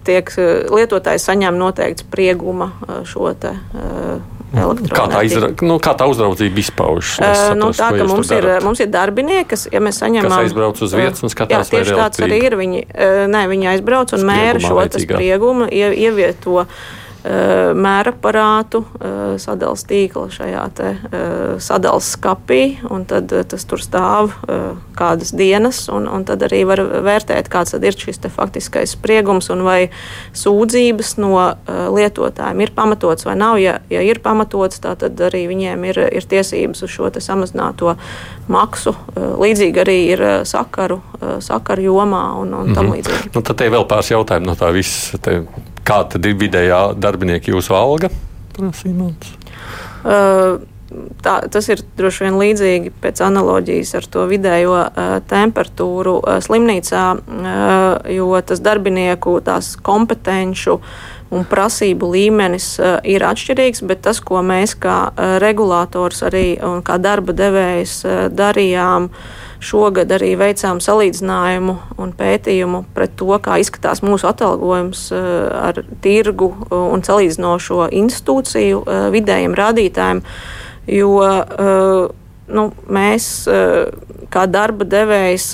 [0.06, 0.32] tiek
[0.74, 2.72] lietotājs saņem noteikts sprieguma
[3.06, 3.52] šo te
[4.54, 7.18] Kā tā, izra, nu, kā tā uzraudzība izpaužas?
[7.18, 10.30] Uh, nu, tā, ka mums ir, mums ir darbinieki, kas, ja mēs saņemam.
[10.30, 12.58] Kas aizbrauc uz vietas un skatās, jā, tieši tāds arī ir.
[12.60, 16.62] Viņi, uh, nē, viņi aizbrauc un mēra šo spriegumu, ievieto.
[16.64, 22.60] Uh, Eh, mēraparātu, eh, sadalījuma tīkla šajā te, eh, sadalījuma skapī,
[22.92, 24.34] un tad tas tur stāv
[24.94, 29.90] kādas dienas, un, un tad arī var vērtēt, kāds ir šis faktiskais spriegums un vai
[30.34, 33.58] sūdzības no lietotājiem ir pamatots vai nav.
[33.58, 37.96] Ja, ja ir pamatots, tad arī viņiem ir, ir tiesības uz šo samazināto
[38.48, 38.94] maksu.
[39.16, 41.00] Līdzīgi arī ir sakaru,
[41.40, 42.94] sakaru jomā un, un tam mhm.
[42.94, 43.34] līdzīgi.
[43.34, 45.18] Nu, tad te vēl pāris jautājumu no tā visa.
[45.84, 48.08] Kāda tad ir vidējā darbinieka jūsu alga?
[50.04, 50.62] Uh,
[51.24, 57.04] tā, tas ir droši vien līdzīgi pēc analoģijas ar to vidējo uh, temperatūru uh, slimnīcā,
[57.18, 60.78] uh, jo tas darbinieku tās kompetenču
[61.34, 66.84] un prasību līmenis uh, ir atšķirīgs, bet tas, ko mēs kā uh, regulators arī un
[66.86, 73.56] kā darba devējs uh, darījām, uh, Šogad arī veicām salīdzinājumu un pētījumu pret to, kā
[73.62, 75.28] izskatās mūsu atalgojums eh,
[75.70, 80.20] ar tirgu eh, un salīdzinošo institūciju eh, vidējiem rādītājiem.
[80.84, 81.08] Jo
[82.52, 83.26] nu, mēs,
[84.28, 85.46] kā darba devējs,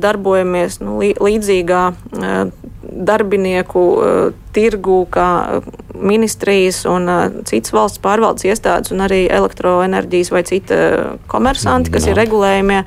[0.00, 1.82] darbojamies nu, līdzīgā
[3.10, 3.82] darbinieku
[4.56, 5.26] tirgu, kā
[5.92, 7.10] ministrijas un
[7.44, 10.80] citas valsts pārvaldes iestādes, un arī elektroenerģijas vai cita
[11.28, 12.80] komersanti, kas ir regulējumie.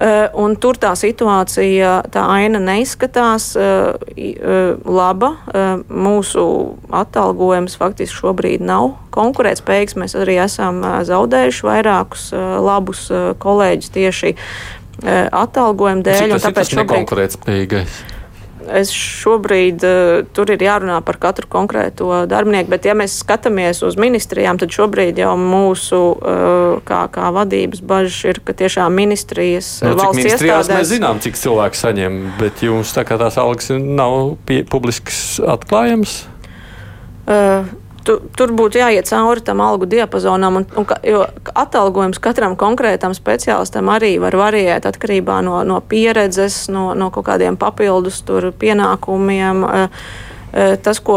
[0.00, 5.34] Eh, un tur tā situācija, tā aina neizskatās eh, eh, laba.
[5.92, 6.44] Mūsu
[6.88, 9.98] atalgojums faktiski šobrīd nav konkurētspējīgs.
[10.00, 12.30] Mēs arī esam zaudējuši vairākus
[12.64, 13.08] labus
[13.42, 14.32] kolēģus tieši
[15.04, 16.22] atalgojumu dēļ.
[16.24, 16.86] Cik tas ir tas šobrīd...
[16.86, 18.00] nekonkurētspējīgais?
[18.80, 23.98] Es šobrīd uh, tur ir jārunā par katru konkrēto darbinieku, bet ja mēs skatāmies uz
[24.00, 29.94] ministrijām, tad šobrīd jau mūsu uh, kā, kā vadības bažas ir, ka tiešām ministrijas nu,
[29.98, 30.72] valsts iestādēs.
[30.74, 36.22] Mēs zinām, cik cilvēki saņem, bet jums tā kā tās algas nav pie, publisks atklājums.
[37.30, 37.68] Uh,
[38.04, 43.90] tu, tur būtu jāiet cauri tam algu diapazonam, un, un, jo atalgojums katram konkrētam speciālistam
[43.92, 48.22] arī var variēt atkarībā no, no pieredzes, no, no kaut kādiem papildus
[48.60, 49.64] pienākumiem.
[49.64, 50.04] Uh,
[50.50, 51.16] Tas, ko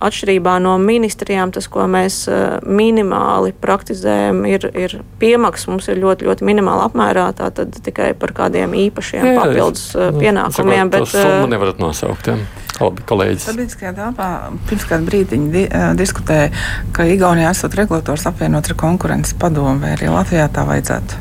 [0.00, 2.22] atšķirībā no ministrijām, tas, ko mēs
[2.64, 5.68] minimāli praktizējam, ir, ir piemaksas.
[5.68, 10.92] Mums ir ļoti, ļoti minimāla apmērā, tātad tikai par kādiem īpašiem jā, papildus jā, pienākumiem.
[10.94, 12.32] Bet, summu nevarat nosaukt.
[12.32, 12.38] Jā.
[12.80, 13.44] Labi, kolēģis.
[13.46, 14.28] Sabiedriskajā telpā
[14.66, 15.62] pirms kāda brīdiņa di
[16.00, 16.48] diskutēja,
[16.96, 21.20] ka Igaunijā esot regulators apvienot ar konkurences padomu, vai arī Latvijā tā vajadzētu.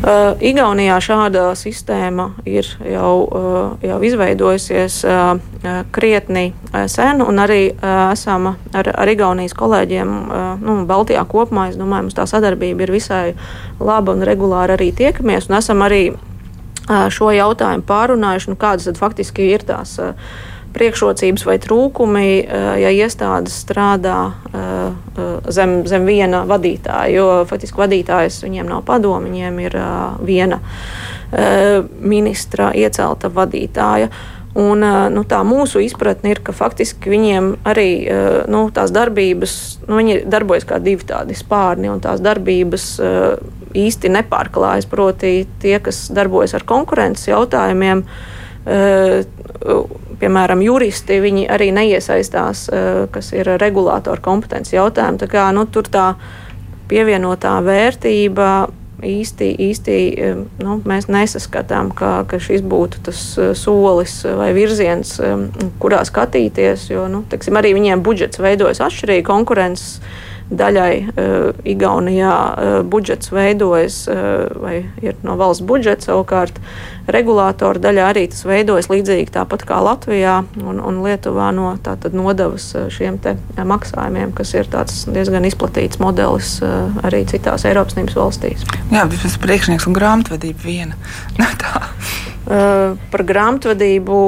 [0.00, 5.34] Uh, Igaunijā šāda sistēma ir jau, uh, jau izveidojusies uh,
[5.92, 6.54] krietni
[6.88, 10.14] sen, un arī esam ar, ar Igaunijas kolēģiem
[10.62, 11.66] nu, Baltijā kopumā.
[11.68, 13.24] Es domāju, mums tā sadarbība ir visai
[13.76, 16.06] laba un regulāri arī tiekamies, un esam arī
[16.88, 19.98] šo jautājumu pārunājuši, nu, kādas tad faktiski ir tās.
[20.00, 22.26] Uh, priekšrocības vai trūkumi,
[22.80, 24.32] ja iestādes strādā
[25.50, 27.12] zem, zem viena vadītāja.
[27.14, 29.78] Jo faktiski vadītājs viņiem nav padomu, viņiem ir
[30.26, 30.60] viena
[32.00, 34.10] ministra iecelta vadītāja.
[34.58, 34.82] Un,
[35.14, 37.90] nu, tā mūsu izpratne ir, ka faktiski viņiem arī
[38.50, 39.52] nu, tās darbības,
[39.86, 42.88] nu, viņi darbojas kā divi tādi spārni, un tās darbības
[43.78, 44.90] īsti nepārklājas.
[44.90, 48.02] Proti, tie, kas darbojas ar konkurences jautājumiem,
[50.20, 52.66] piemēram, juristi, viņi arī neiesaistās,
[53.14, 55.22] kas ir regulātora kompetences jautājumi.
[55.22, 56.10] Tā kā, nu, tur tā
[56.90, 58.50] pievienotā vērtība
[59.06, 59.96] īsti, īsti
[60.60, 65.16] nu, mēs nesaskatām, ka, ka šis būtu tas eh, solis vai virziens,
[65.82, 66.90] kurā skatīties.
[66.92, 70.00] Jo nu, teksim, arī viņiem budžets veidojas atšķirīgi konkurences
[70.50, 76.58] daļai uh, Igaunijā uh, budžets veidojas uh, vai ir no valsts budžeta, savukārt
[77.10, 81.72] regulātoru daļā arī tas veidojas līdzīgi tāpat kā Latvijā un, un Lietuvā no
[82.14, 86.58] nodevas šiem te maksājumiem, kas ir diezgan izplatīts modelis
[87.06, 88.66] arī citās Eiropas Savienības valstīs.
[88.92, 90.98] Jā, tas ir priekšnieks un grāmatvedība viena.
[91.70, 94.18] Uh, par grāmatvedību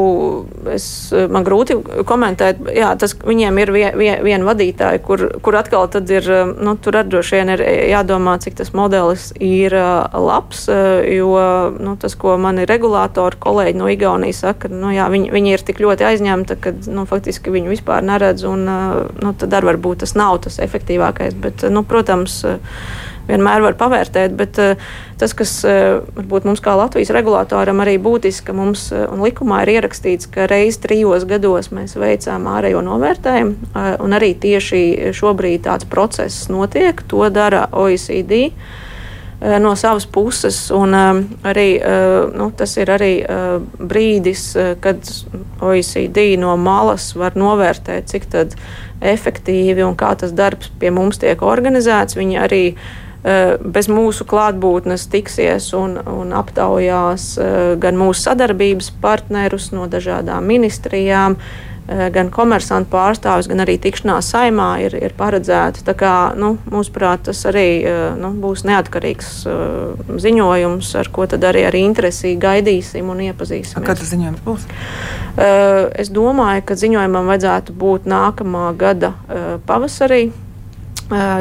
[0.74, 0.86] es,
[1.32, 2.60] man grūti komentēt.
[2.76, 6.28] Jā, tas, viņiem ir vien, vien, viena vadītāja, kur, kur atkal ir,
[6.60, 9.74] nu, tur arī droši vien ir jādomā, cik tas modelis ir
[10.12, 10.66] labs.
[10.68, 11.32] Jo
[11.78, 15.80] nu, tas, ko mani regulātori kolēģi no Igaunijas saka, nu, jā, viņi, viņi ir tik
[15.82, 18.44] ļoti aizņemti, ka nu, faktiski viņu vispār neredz.
[18.48, 21.36] Un, nu, tad arī varbūt tas nav tas efektīvākais.
[21.42, 22.42] Bet, nu, protams,
[23.28, 28.48] vienmēr var pavērtēt, bet uh, tas, kas uh, varbūt mums kā Latvijas regulātoram arī būtiski,
[28.48, 33.72] ka mums uh, un likumā ir ierakstīts, ka reiz trijos gados mēs veicām ārējo novērtējumu,
[34.02, 38.48] un arī tieši šobrīd tāds process notiek, to dara OECD
[39.62, 40.56] no savas puses.
[40.70, 41.66] Un, arī,
[42.38, 43.10] nu, tas ir arī
[43.74, 44.44] brīdis,
[44.84, 45.02] kad
[45.58, 48.28] OECD no malas var novērtēt, cik
[49.02, 52.14] efektīvi un kā tas darbs pie mums tiek organizēts.
[52.18, 59.68] Viņi arī Eh, bez mūsu klātbūtnes tiksies un, un aptaujās eh, gan mūsu sadarbības partnerus
[59.70, 61.36] no dažādām ministrijām,
[61.86, 65.84] eh, gan komersantu pārstāvis, gan arī tikšanās saimā ir, ir paredzēta.
[65.86, 67.84] Tā kā, nu, mūsuprāt, tas arī
[68.18, 69.30] nu, būs neatkarīgs
[70.24, 73.86] ziņojums, ar ko tad arī ar interesi gaidīsim un iepazīsimies.
[73.86, 74.66] Kad tas ziņojums būs?
[76.02, 79.14] Es domāju, ka ziņojumam vajadzētu būt nākamā gada
[79.70, 80.26] pavasarī,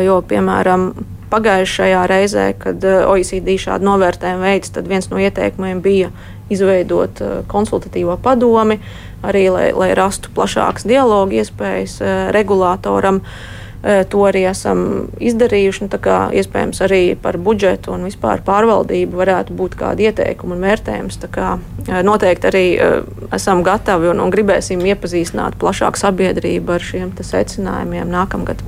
[0.05, 0.91] jo, piemēram,
[1.31, 6.11] Pagājušajā reizē, kad eh, OECD šādu novērtējumu veids, tad viens no ieteikumiem bija
[6.51, 8.81] izveidot eh, konsultatīvo padomi,
[9.23, 13.21] arī lai, lai rastu plašākas dialogu iespējas eh, regulātoram.
[13.21, 15.87] Uh, To arī esam izdarījuši.
[15.87, 21.17] Nu, kā, iespējams, arī par budžetu un vispār pārvaldību varētu būt kādi ieteikumi un vērtējums.
[21.33, 21.55] Kā,
[22.05, 22.65] noteikti arī
[23.33, 28.61] esam gatavi un, un gribēsim iepazīstināt plašāku sabiedrību ar šiem secinājumiem nākamgad.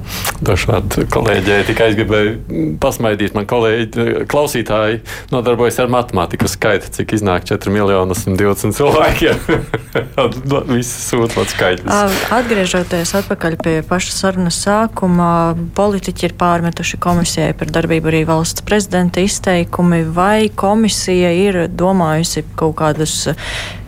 [0.44, 3.38] Dažādi kolēģi tikai gribēju pasmaidīt.
[3.38, 9.46] Man kolēģi, klausītāji nodarbojas ar matemātikas skaitu, cik iznāk 4 miljonus un 20 cilvēkiem.
[10.74, 12.20] Visi sūta skaitļus.
[12.34, 18.64] Atgriežoties atpakaļ pie paša sarunas sākuma sākumā politiķi ir pārmetuši komisijai par darbību arī valsts
[18.64, 23.28] prezidenta izteikumi, vai komisija ir domājusi kaut kādus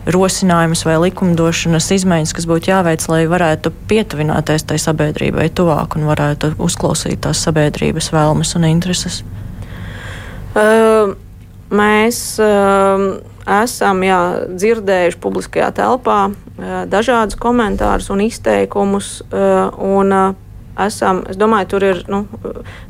[0.06, 6.54] rosinājumus vai likumdošanas izmaiņas, kas būtu jāveic, lai varētu pietuvināties tai sabiedrībai tuvāk un varētu
[6.58, 9.22] uzklausīt tās sabiedrības vēlmes un intereses?
[10.52, 11.16] Uh,
[11.70, 13.22] mēs uh,
[13.64, 14.20] esam jā,
[14.52, 19.22] dzirdējuši publiskajā telpā uh, dažādus komentārus un izteikumus.
[19.32, 20.42] Uh, un, uh,
[20.84, 22.24] esam, es domāju, tur ir, nu,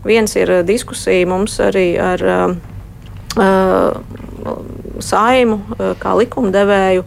[0.07, 3.97] viens ir diskusija mums arī ar uh,
[5.03, 7.07] saimu uh, kā likumdevēju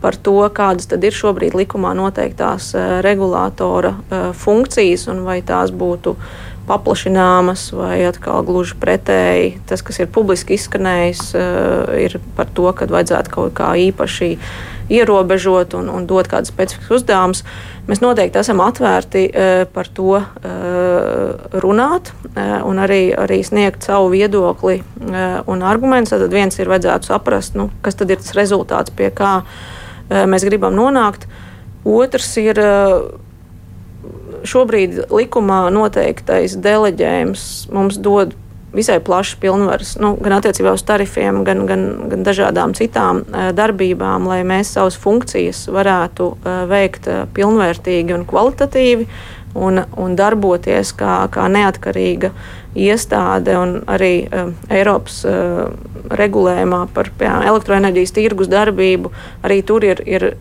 [0.00, 6.16] par to, kādas ir šobrīd likumā noteiktās uh, regulātora uh, funkcijas un vai tās būtu
[6.66, 9.56] paplašināmas vai atkal gluži pretēji.
[9.68, 14.36] Tas, kas ir publiski izskanējis, uh, ir par to, ka vajadzētu kaut kā īpaši
[14.92, 17.42] ierobežot un, un dot kādus specifiskus uzdevumus.
[17.86, 24.82] Mēs noteikti esam atvērti uh, par to uh, runāt un arī, arī sniegt savu viedokli
[25.48, 26.12] un argumentus.
[26.12, 29.38] Tad viens ir vajadzētu saprast, nu, kas tad ir tas rezultāts, pie kā
[30.10, 31.24] mēs gribam nonākt.
[31.86, 32.60] Otrs ir.
[32.60, 33.22] Uh,
[34.44, 38.34] Šobrīd likumā noteiktais deleģējums mums dod
[38.76, 44.26] visai plašas pilnvaras, nu, gan attiecībā uz tarifiem, gan, gan, gan dažādām citām uh, darbībām,
[44.28, 49.08] lai mēs savas funkcijas varētu uh, veikt uh, pilnvērtīgi un kvalitatīvi
[49.56, 52.32] un, un darboties kā, kā neatkarīga
[52.76, 55.70] iestāde un arī uh, Eiropas uh,
[56.12, 59.12] regulējumā par piemēram, elektroenerģijas tirgus darbību.
[59.46, 60.34] Arī tur ir, ir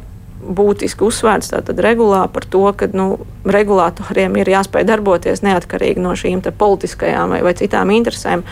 [0.46, 3.08] būtiski uzsvērts tātad regulā par to, ka nu,
[3.46, 8.46] regulātoriem ir jāspēj darboties neatkarīgi no šīm politiskajām vai, vai citām interesēm.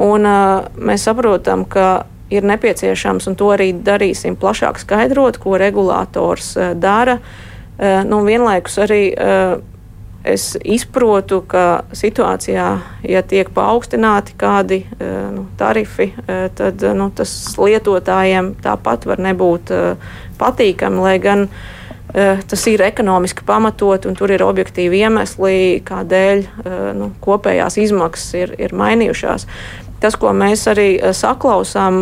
[0.00, 6.54] Un, uh, mēs saprotam, ka ir nepieciešams, un to arī darīsim plašāk skaidrot, ko regulators
[6.56, 7.18] uh, dara.
[7.18, 9.58] Uh, nu, vienlaikus arī uh,
[10.24, 12.66] es izprotu, ka situācijā,
[13.08, 16.10] ja tiek paaugstināti kādi nu, tarifi,
[16.56, 19.72] tad nu, tas lietotājiem tāpat var nebūt
[20.40, 21.46] patīkami, lai gan
[22.10, 26.40] tas ir ekonomiski pamatot un tur ir objektīvi iemesli, kādēļ
[26.98, 29.44] nu, kopējās izmaksas ir, ir mainījušās.
[30.02, 32.00] Tas, ko mēs arī saklausām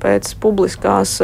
[0.00, 1.18] pēc publiskās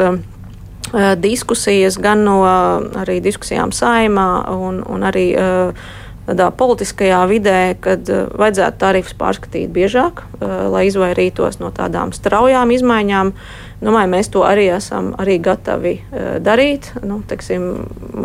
[1.23, 5.87] diskusijas, gan no arī diskusijām saimā un, un arī uh,
[6.27, 12.71] tādā politiskajā vidē, kad uh, vajadzētu tarifus pārskatīt biežāk, uh, lai izvairītos no tādām straujām
[12.75, 13.33] izmaiņām.
[13.77, 16.93] Domāju, mēs to arī esam arī gatavi uh, darīt.
[17.05, 17.69] Nu, teksim,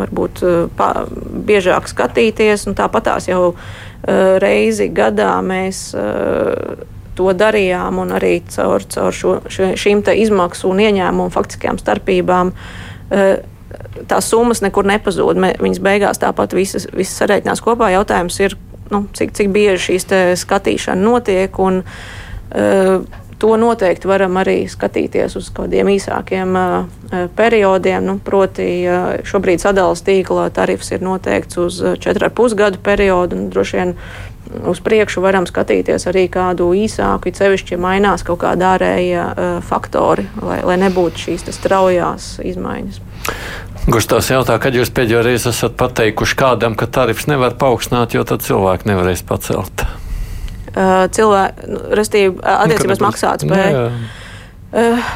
[0.02, 0.44] varbūt
[0.78, 0.90] pā,
[1.48, 3.54] biežāk skatīties, un tāpatās jau
[4.02, 5.92] reizi gadā mēs
[7.14, 9.36] to darījām, un arī caur, caur šo,
[9.78, 12.50] šīm izmaksu un ieņēmumu faktiskajām starpībām
[14.08, 15.40] tās summas nekur nepazūd.
[15.62, 17.92] Viņas beigās tāpat visas, visas sareiķinās kopā.
[17.94, 18.56] Jautājums ir,
[18.92, 20.08] nu, cik, cik bieži šīs
[20.42, 21.58] skatīšana notiek.
[21.62, 28.04] Un, uh, To noteikti varam arī skatīties uz kādiem īsākiem uh, periodiem.
[28.06, 33.40] Nu, proti, uh, šobrīd sadalījuma tīkla tarifs ir noteikts uz 4,5 gadu periodu.
[33.50, 33.96] Droši vien
[34.68, 39.56] uz priekšu varam skatīties arī kādu īsāku, it sevišķi, ja mainās kaut kādi ārējie uh,
[39.66, 43.00] faktori, lai, lai nebūtu šīs straujās izmaiņas.
[43.90, 48.46] Gustavs jautā, kad jūs pēdējo reizi esat pateikuši kādam, ka tarifs nevar paaugstināt, jo tad
[48.46, 49.82] cilvēki nevarēs pacelt?
[50.72, 53.84] Uh, cilvēki, nu, restīvi, attiecībās maksāt spēju.
[54.72, 55.12] Uh,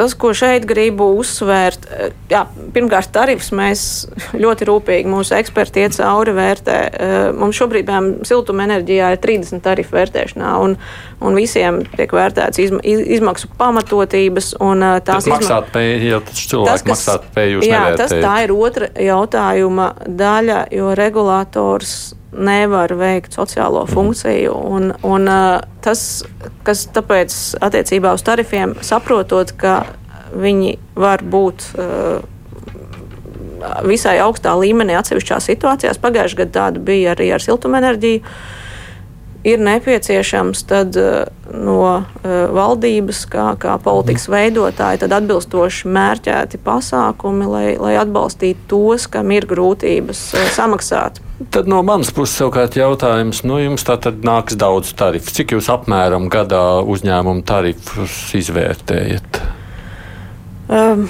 [0.00, 3.82] tas, ko šeit gribu uzsvērt, eh, jā, pirmkārt, tarifs mēs
[4.42, 6.76] ļoti rūpīgi mūsu eksperti iet cauri vērtē.
[6.90, 10.76] Eh, mums šobrīd, piemēram, siltumenerģijā ir 30 tarifu vērtēšanā, un,
[11.20, 14.54] un visiem tiek vērtēts izma, izmaksu pamatotības.
[14.64, 15.40] Un, eh, tās izma...
[15.40, 18.14] maksāt spēju, ja tas cilvēks maksāt spēju, jūs jā, nevērtējat.
[18.14, 19.90] tas tā ir otra jautājuma
[20.24, 21.98] daļa, jo regulators
[22.32, 24.54] nevar veikt sociālo funkciju.
[24.54, 25.30] Un, un,
[25.84, 26.04] tas,
[26.66, 29.80] kas tāpēc attiecībā uz tarifiem, saprotot, ka
[30.30, 31.66] viņi var būt
[33.84, 36.00] visai augstā līmenī atsevišķās situācijās.
[36.00, 38.22] Pagājušajā gadā tāda bija arī ar siltumenerģiju.
[39.40, 40.96] Ir nepieciešams tad,
[41.48, 49.32] no uh, valdības, kā, kā politikas veidotāji, atbilstoši mērķēti pasākumi, lai, lai atbalstītu tos, kam
[49.32, 51.22] ir grūtības uh, samaksāt.
[51.56, 55.32] Tad no manas puses savukārt jautājums, nu jums tā tad nāks daudz tarifu.
[55.32, 59.42] Cik jūs apmēram gadā uzņēmumu tarifus izvērtējat?
[60.68, 61.08] Um.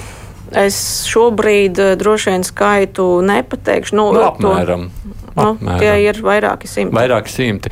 [0.51, 0.75] Es
[1.07, 3.95] šobrīd droši vien skaitu nepateikšu.
[3.95, 4.81] Nu, nu, apmēram.
[4.91, 5.79] To, nu, apmēram.
[5.79, 6.91] Tie ir vairāki simti.
[6.97, 7.71] Vairāki simti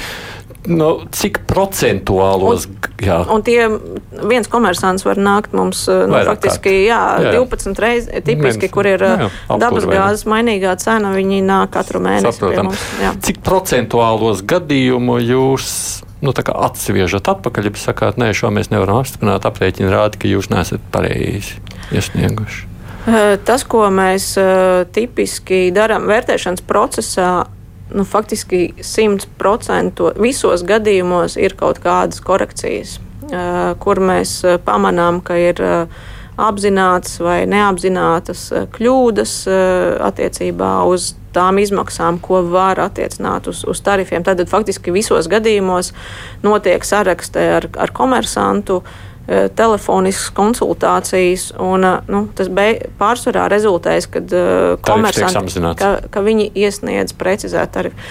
[0.70, 2.67] nu, cik procentuālos?
[2.70, 3.67] Un, un tie
[4.30, 7.45] viens komersants var nākt mums nu, Vairāk faktiski jā, jā, jā.
[7.45, 12.70] 12 reizes, tipiski, Mēnes, kur ir jā, dabasgāzes mainīgā cena, viņi nāk katru mēnesi Saprotam.
[12.72, 12.86] mums.
[13.01, 13.15] Jā.
[13.28, 15.67] Cik procentuālos gadījumu jūs
[16.24, 20.84] nu, atsviežat atpakaļ, ja sakāt, nē, šo mēs nevaram apstiprināt, aprēķini rāda, ka jūs neesat
[20.93, 21.61] pareizi
[21.95, 22.67] iesnieguši?
[23.47, 24.34] Tas, ko mēs
[24.93, 27.32] tipiski darām vērtēšanas procesā,
[27.94, 32.98] nu, faktiski 100% visos gadījumos ir kaut kādas korekcijas,
[33.80, 35.62] kur mēs pamanām, ka ir
[36.40, 39.34] apzinātas vai neapzinātas kļūdas
[40.08, 44.24] attiecībā uz tām izmaksām, ko var attiecināt uz, uz tarifiem.
[44.26, 45.92] Tad faktiski visos gadījumos
[46.46, 48.80] notiek sarakste ar, ar komersantu.
[48.80, 52.50] Uh, telefoniskas konsultācijas, un eh, nu, tas
[53.00, 58.06] pārsvarā rezultēs, kad uh, komersanti, ka, ka viņi iesniedz precizētu tarifu.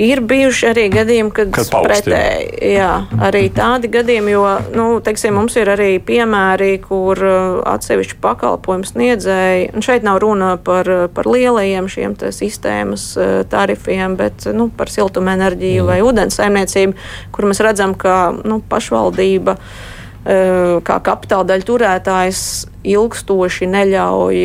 [0.00, 2.92] Ir bijuši arī gadījumi, kad, kad pretēji, jā,
[3.26, 4.44] arī tādi gadījumi, jo,
[4.78, 7.18] nu, teiksim, mums ir arī piemēri, kur
[7.66, 13.10] atsevišķi pakalpojumu sniedzēji, un šeit nav runa par, par lielajiem šiem sistēmas
[13.50, 15.90] tarifiem, bet, nu, par siltumenerģiju mm.
[15.90, 22.42] vai ūdens saimniecību, kur mēs redzam, ka, nu, pašvaldība uh, kā kapitāla daļu turētājs
[22.84, 24.42] ilgstoši neļauj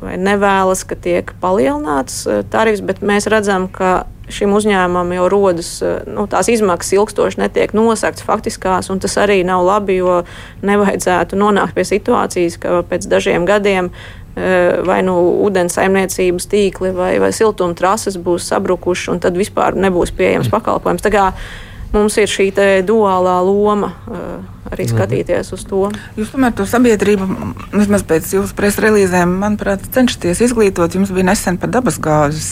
[0.00, 5.70] vai nevēlas, ka tiek palielināts tarifs, bet mēs redzam, ka šim uzņēmumam jau rodas
[6.08, 10.22] nu, tās izmaksas ilgstoši netiek nosaktas faktiskās, un tas arī nav labi, jo
[10.64, 13.92] nevajadzētu nonākt pie situācijas, ka pēc dažiem gadiem
[14.34, 15.14] vai nu
[15.46, 21.04] ūdens saimniecības tīkli vai, vai siltuma trases būs sabrukuši, un tad vispār nebūs pieejams pakalpojums.
[21.94, 22.50] Mums ir šī
[22.86, 23.94] duālā loma
[24.74, 24.94] arī mhm.
[24.94, 25.82] skatīties uz to.
[26.18, 27.26] Jūs tomēr to sabiedrību,
[27.74, 30.96] vismaz pēc jūsu preses relīzēm, manuprāt, cenšaties izglītot.
[30.96, 32.48] Jums bija nesen par dabasgāzes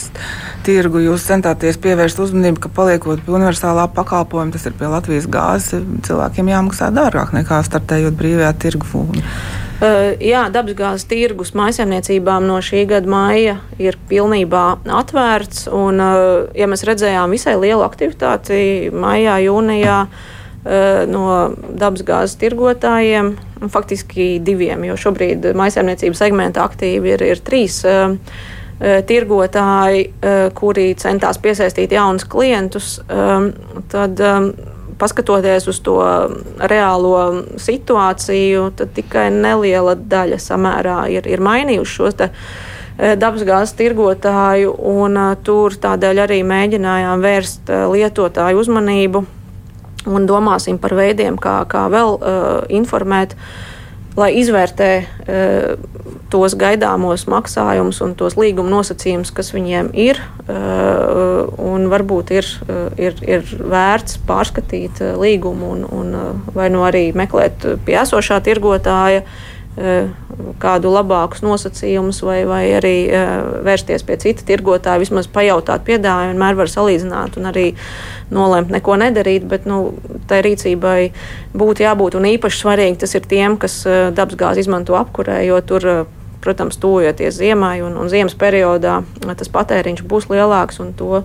[0.63, 1.01] tirgu.
[1.03, 6.53] Jūs centāties pievērst uzmanību, ka paliekot pie universālā pakalpojuma, tas ir pie Latvijas gāzes, cilvēkiem
[6.53, 9.05] jāmaksā dārgāk nekā startējot brīvajā tirgu.
[9.81, 14.65] Uh, jā, dabasgāzes tirgus maisaimniecībām no šī gada maija ir pilnībā
[15.01, 15.65] atvērts.
[15.73, 19.97] Un, uh, ja mēs redzējām visai lielu aktivitāti maijā, jūnijā,
[20.63, 23.33] Eh, no dabasgāzes tirgotājiem,
[23.71, 27.81] faktiski diviem, jo šobrīd maisaimniecības segmenta aktīvi ir, ir trīs
[28.83, 30.07] tirgotāji,
[30.57, 32.87] kuri centās piesaistīt jaunus klientus.
[33.93, 34.23] Tad,
[35.03, 35.99] paskatoties uz to
[36.71, 42.19] reālo situāciju, tad tikai neliela daļa samērā ir, ir mainījuši šos
[43.19, 49.23] dabasgāzes tirgotāju, un uh, tur tādēļ arī mēģinājām vērst lietotāju uzmanību
[50.09, 53.35] un domāsim par veidiem, kā, kā vēl uh, informēt,
[54.19, 55.73] lai izvērtē uh,
[56.33, 60.21] tos gaidāmos maksājumus un tos līguma nosacījumus, kas viņiem ir.
[61.63, 67.67] Un varbūt ir, uh, ir, ir vērts pārskatīt līgumu un, un vai nu arī meklēt
[67.85, 69.23] pie esošā tirgotāja.
[69.73, 70.09] Eh,
[70.61, 73.29] kādu labākus nosacījumus, vai, vai arī eh,
[73.65, 77.63] vērsties pie cita tirgotāja, vismaz pajautāt piedāvājumu, vienmēr var salīdzināt un arī
[78.29, 79.95] nolemt neko nedarīt, bet nu,
[80.29, 80.99] tai rīcībai
[81.57, 85.89] būtu jābūt un īpaši svarīgi tas ir tiem, kas eh, dabasgāzi izmanto apkurē, jo tur
[86.45, 91.23] protams, tuvojoties ziemai un, un ziemas periodā, tas patēriņš būs lielāks un to,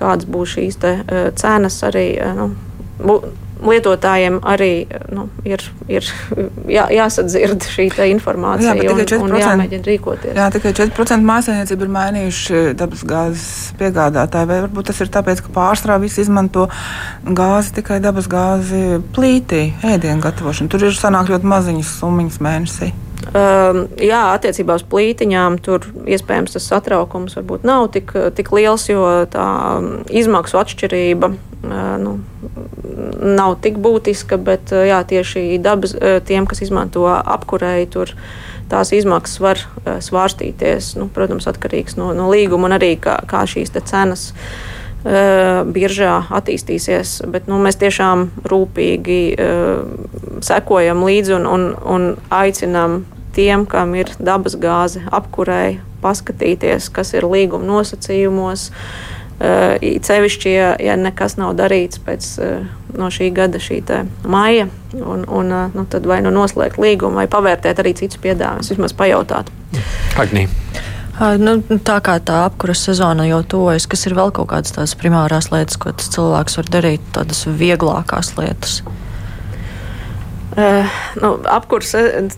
[0.00, 0.96] kādas būs šīs te,
[1.36, 2.06] cenas arī.
[2.38, 2.52] Nu,
[3.02, 3.20] bū,
[3.64, 4.70] lietotājiem arī
[5.12, 6.06] nu, ir, ir
[6.70, 10.36] jā, jāsadzird šī informācija jā, un, un jāmēģina rīkoties.
[10.38, 14.50] Jā, tikai 4% mājsaimniecību ir mainījuši dabas gāzes piegādātāji.
[14.50, 16.68] Vai varbūt tas ir tāpēc, ka pārstrā visi izmanto
[17.24, 20.72] gāzi tikai dabas gāzi plītī, ēdienu gatavošanu.
[20.72, 22.92] Tur ir sanāk ļoti maziņas summas mēnesī.
[23.20, 29.04] Um, jā, attiecībā uz plītiņām tur iespējams tas satraukums varbūt nav tik, tik liels, jo
[29.30, 29.44] tā
[30.08, 32.16] izmaksu atšķirība uh, nu,
[33.20, 38.14] nav tik būtiska, bet uh, jā, tieši dabas, uh, tiem, kas izmanto apkurēju, tur
[38.72, 39.62] tās izmaksas var
[40.00, 40.94] svārstīties.
[40.98, 47.20] Nu, protams, atkarīgs no, no līguma un arī kā, kā šīs cenas uh, biržā attīstīsies.
[47.32, 49.86] Bet, nu, mēs tiešām rūpīgi uh,
[50.44, 53.04] sekojam līdzi un, un, un aicinām
[53.36, 58.68] tiem, kam ir dabas gāze, apkurēji, paskatīties, kas ir līguma nosacījumos.
[58.70, 62.26] Uh, Cevišķi, ja, ja nekas nav darīts pēc
[62.92, 63.80] no šī gada, šī
[64.28, 68.96] maija, un, un nu, tad vai nu noslēgt līgumu, vai pavērtēt arī citus piedāvājumus, vismaz
[68.96, 69.48] pajautāt.
[70.20, 70.44] Agnī.
[71.20, 75.50] Nu, tā kā tā apkuras sezona jau tuvojas, kas ir vēl kaut kādas tādas primārās
[75.52, 78.80] lietas, ko tas cilvēks var darīt, tādas vieglākās lietas?
[80.50, 80.88] Uh,
[81.20, 81.92] nu, apkurs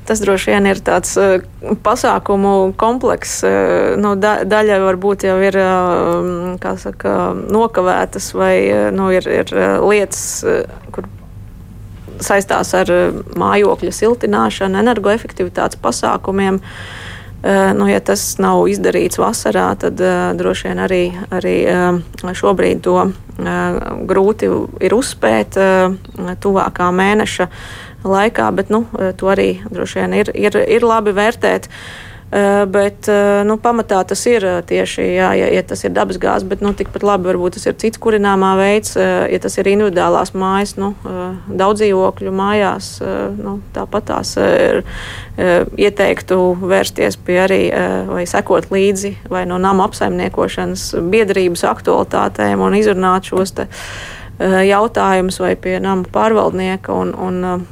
[0.05, 1.39] tas droši vien ir tāds uh,
[1.87, 3.39] pasākumu komplekss.
[3.47, 5.57] Uh, nu, da, daļa varbūt jau ir
[6.83, 7.15] saka,
[7.55, 8.57] nokavētas vai
[8.93, 10.27] nu, ir, ir lietas,
[10.93, 11.07] kur
[12.23, 12.91] saistās ar
[13.39, 16.61] mājokļa siltināšanu, energoefektivitātes pasākumiem.
[17.43, 21.01] Nu, ja tas nav izdarīts vasarā, tad uh, droši vien arī,
[21.35, 23.01] arī uh, šobrīd to
[24.07, 24.47] grūti
[24.87, 25.57] ir uzspēt
[26.45, 27.49] tuvākā mēneša
[28.05, 31.69] laikā, bet nu, eh, to arī droši vien ir, ir, ir labi vērtēt.
[32.33, 36.47] Uh, bet uh, nu, pamatā tas ir tieši, jā, ja, ja tas ir dabas gāzes,
[36.49, 40.73] bet nu, tikpat labi varbūt tas ir cits kurināmā veids, ja tas ir individuālās mājas,
[40.81, 40.95] nu,
[41.61, 42.89] daudz dzīvokļu mājās.
[43.37, 44.81] Nu, tāpat tās ir
[45.37, 47.61] ieteiktu vērsties pie arī
[48.09, 53.53] vai sekot līdzi vai no nama apsaimniekošanas biedrības aktualitātēm un izrunāt šos
[54.41, 56.97] jautājumus vai pie nama pārvaldnieka.
[56.97, 57.67] Un, un,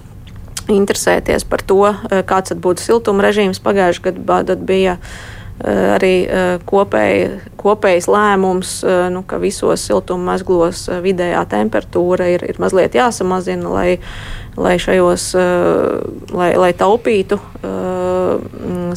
[0.74, 3.62] interesēties par to, eh, kāds būtu siltuma režīms.
[3.62, 8.74] Pagājušajā gadā bija eh, arī eh, kopēji, kopējs lēmums,
[9.12, 13.98] nu, ka visos siltuma mezglos vidējā temperatūra ir, ir mazliet jāsamazina, lai,
[14.60, 15.30] lai, šajos,
[16.36, 17.40] lai, lai taupītu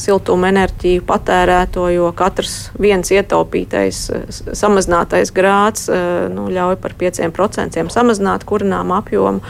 [0.01, 3.99] siltuma enerģiju patērēto, jo katrs viens ietaupītais,
[4.57, 5.87] samazinātais grāds
[6.33, 9.43] nu, ļauj par 5% samazināt kurināmu apjomu.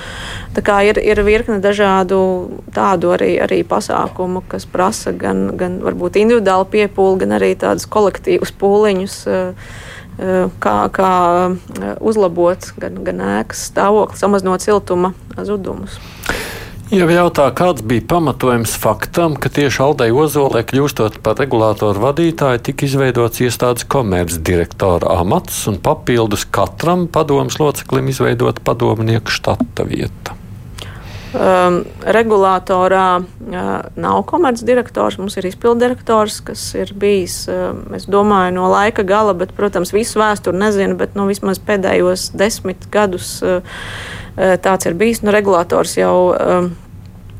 [0.56, 2.20] Tā kā ir, ir virkne dažādu
[2.76, 8.54] tādu arī, arī pasākumu, kas prasa gan, gan varbūt individuālu piepūli, gan arī tādus kolektīvus
[8.60, 9.18] pūliņus
[10.18, 11.12] kā, kā
[12.04, 16.00] uzlabot gan, gan ēkas stāvokli, samazinot siltuma zudumus.
[16.94, 22.86] Jau jautā, kāds bija pamatojums faktam, ka tieši Aldei Ozolē, kļūstot par regulātoru vadītāju, tika
[22.86, 30.38] izveidots iestādes komercdirektora amats un papildus katram padomus loceklim izveidota padomnieku štata vieta.
[31.34, 31.80] Um,
[32.14, 39.02] regulātorā uh, nav komercdirektors, mums ir izpildirektors, kas ir bijis, uh, es domāju, no laika
[39.02, 43.66] gala, bet, protams, visu vēsturi nezinu, bet nu, vismaz pēdējos desmit gadus uh,
[44.38, 45.24] uh tāds ir bijis.
[45.26, 46.70] Nu, regulators jau um,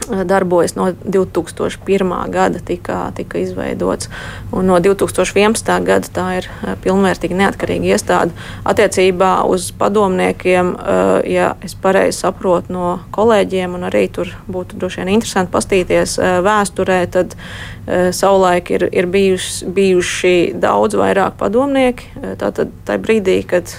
[0.10, 2.30] darbojas no 2001.
[2.30, 4.10] gada, tika, tika izveidots.
[4.52, 5.84] Un no 2011.
[5.84, 8.36] gada tā ir eh, pilnvērtīga neatkarīga iestāde.
[8.68, 15.02] Attiecībā uz padomniekiem, eh, ja es pareizi saprotu no kolēģiem, un arī tur būtu droši
[15.02, 17.38] vien interesanti pastīties eh, vēsturē, tad
[17.84, 22.14] savulaik ir, ir bijuši, bijuši daudz vairāk padomnieki.
[22.40, 23.74] Tātad tajā brīdī, kad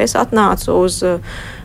[0.00, 1.02] es atnācu uz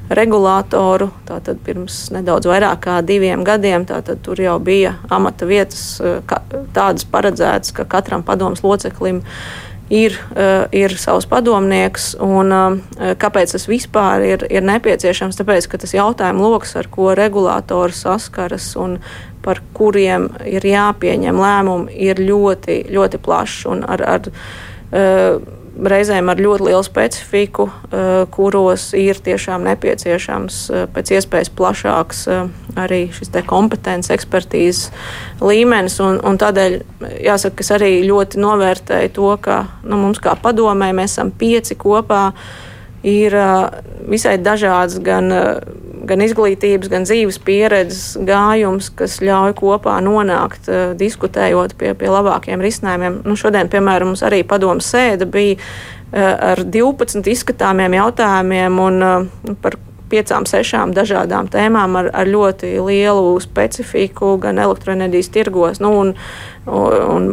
[0.10, 1.10] regulātoru.
[1.28, 3.86] Tātad pirms nedaudz vairāk kā diviem gadiem
[4.24, 6.41] tur jau bija amata vietas eh, ka,
[6.76, 9.24] tādas paredzētas, ka katram padomus loceklim
[9.89, 12.12] ir, uh, ir savs padomnieks.
[12.22, 15.39] Un, uh, kāpēc tas vispār ir, ir nepieciešams?
[15.39, 18.99] Tāpēc, ka tas jautājums lokus, ar ko regulātori saskaras un
[19.41, 23.66] par kuriem ir jāpieņem lēmumi, ir ļoti, ļoti plašs.
[23.89, 24.30] Ar, ar,
[25.88, 32.47] reizēm ar ļoti lielu specifiku, eh, kuros ir tiešām nepieciešams eh, pēc iespējas plašāks eh,
[32.80, 34.89] arī šis kompetences, ekspertīzes
[35.41, 35.99] līmenis.
[36.03, 36.80] Un, un tādēļ
[37.25, 41.77] jāsaka, ka es arī ļoti novērtēju to, ka nu, mums kā padomē mēs esam pieci
[41.80, 42.32] kopā.
[43.07, 43.35] Ir
[44.09, 45.31] visai dažāds gan
[46.09, 53.19] gan izglītības, gan dzīves pieredzes gājums, kas ļauj kopā nonākt, diskutējot pie, pie labākiem risinājumiem.
[53.27, 55.59] Nu, šodien, piemēram, mums arī padomu sēde bija
[56.13, 59.77] ar 12 izskatāmiem jautājumiem un uh, par
[60.09, 66.15] piecām, sešām dažādām tēmām ar, ar ļoti lielu specifiku, gan elektroenerģijas tirgos, nu, un,
[66.65, 67.29] un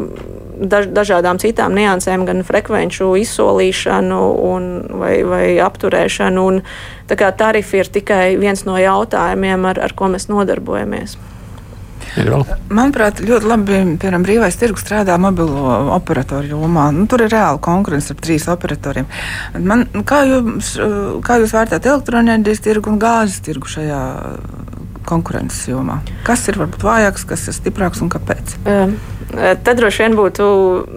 [0.56, 4.68] daž, dažādām citām niansēm, gan frekvenču izsolīšanu un,
[5.02, 6.48] vai, vai apturēšanu.
[6.50, 6.60] Un,
[7.38, 11.18] tarifi ir tikai viens no jautājumiem, ar, ar ko mēs nodarbojamies.
[12.16, 16.88] Manuprāt, ļoti labi piemēram, brīvais tirgus strādā mobilo operatoru jomā.
[16.94, 19.08] Nu, tur ir reāla konkurence ar trīs operatoriem.
[19.60, 20.76] Man, kā, jūs,
[21.26, 24.00] kā jūs vērtējat elektroenerģijas tirgu un gāzes tirgu šajā
[25.08, 26.00] konkurences jomā?
[26.26, 28.58] Kas ir varbūt vājāks, kas ir stiprāks un kāpēc?
[28.66, 28.96] Um.
[29.36, 30.44] Tad droši vien būtu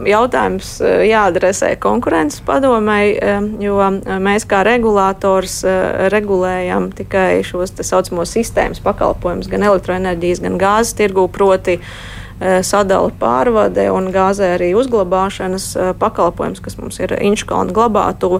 [0.05, 3.79] jautājums eh, jāadresē konkurences padomei, eh, jo
[4.21, 10.93] mēs kā regulators eh, regulējam tikai šos tā saucamos sistēmas pakalpojumus, gan elektroenerģijas, gan gāzes
[10.99, 11.79] tirgū, proti
[12.39, 15.65] sadala pārvade un gāzē arī uzglabāšanas
[15.99, 18.39] pakalpojums, kas mums ir Inčkalna glabātuve,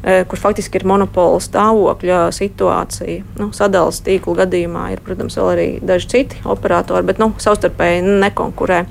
[0.00, 3.24] kur faktiski ir monopola stāvokļa situācija.
[3.40, 8.84] Nu, sadalas tīklu gadījumā ir, protams, vēl arī daži citi operatori, bet nu, savstarpēji nekonkurē.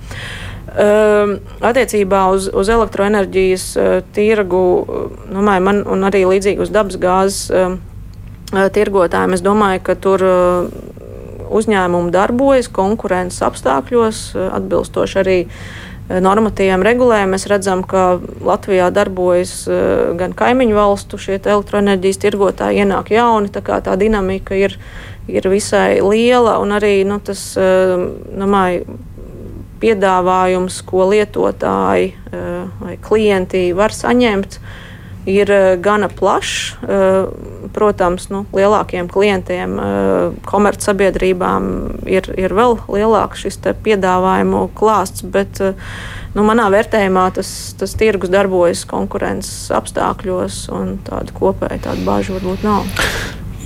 [0.70, 4.62] Uh, attiecībā uz, uz elektroenerģijas uh, tirgu,
[5.34, 7.74] nu, man un arī līdzīgi uz dabas gāzes uh,
[8.54, 10.26] tirgotājiem, es domāju, ka tur
[11.50, 15.38] uzņēmumi darbojas konkurences apstākļos, atbilstoši arī
[16.10, 17.36] normatīviem regulējumiem.
[17.36, 19.54] Mēs redzam, ka Latvijā darbojas
[20.18, 21.20] gan kaimiņu valstu
[21.54, 24.80] elektroenerģijas tirgotāji, ienāk jauni, tā tā dinamika ir,
[25.30, 28.98] ir visai liela un arī nu, tas, domāju,
[29.80, 32.46] piedāvājums, ko lietotāji eh,
[32.82, 34.60] vai klienti var saņemt,
[35.30, 36.76] ir eh, gana plašs.
[36.84, 37.18] Eh,
[37.74, 39.76] protams, nu, lielākiem klientiem,
[40.48, 41.68] komercsabiedrībām
[42.10, 45.62] ir, ir vēl lielāks šis piedāvājumu klāsts, bet
[46.34, 52.66] nu, manā vērtējumā tas, tas tirgus darbojas konkurences apstākļos, un tāda kopēja tāda bāža varbūt
[52.66, 52.90] nav.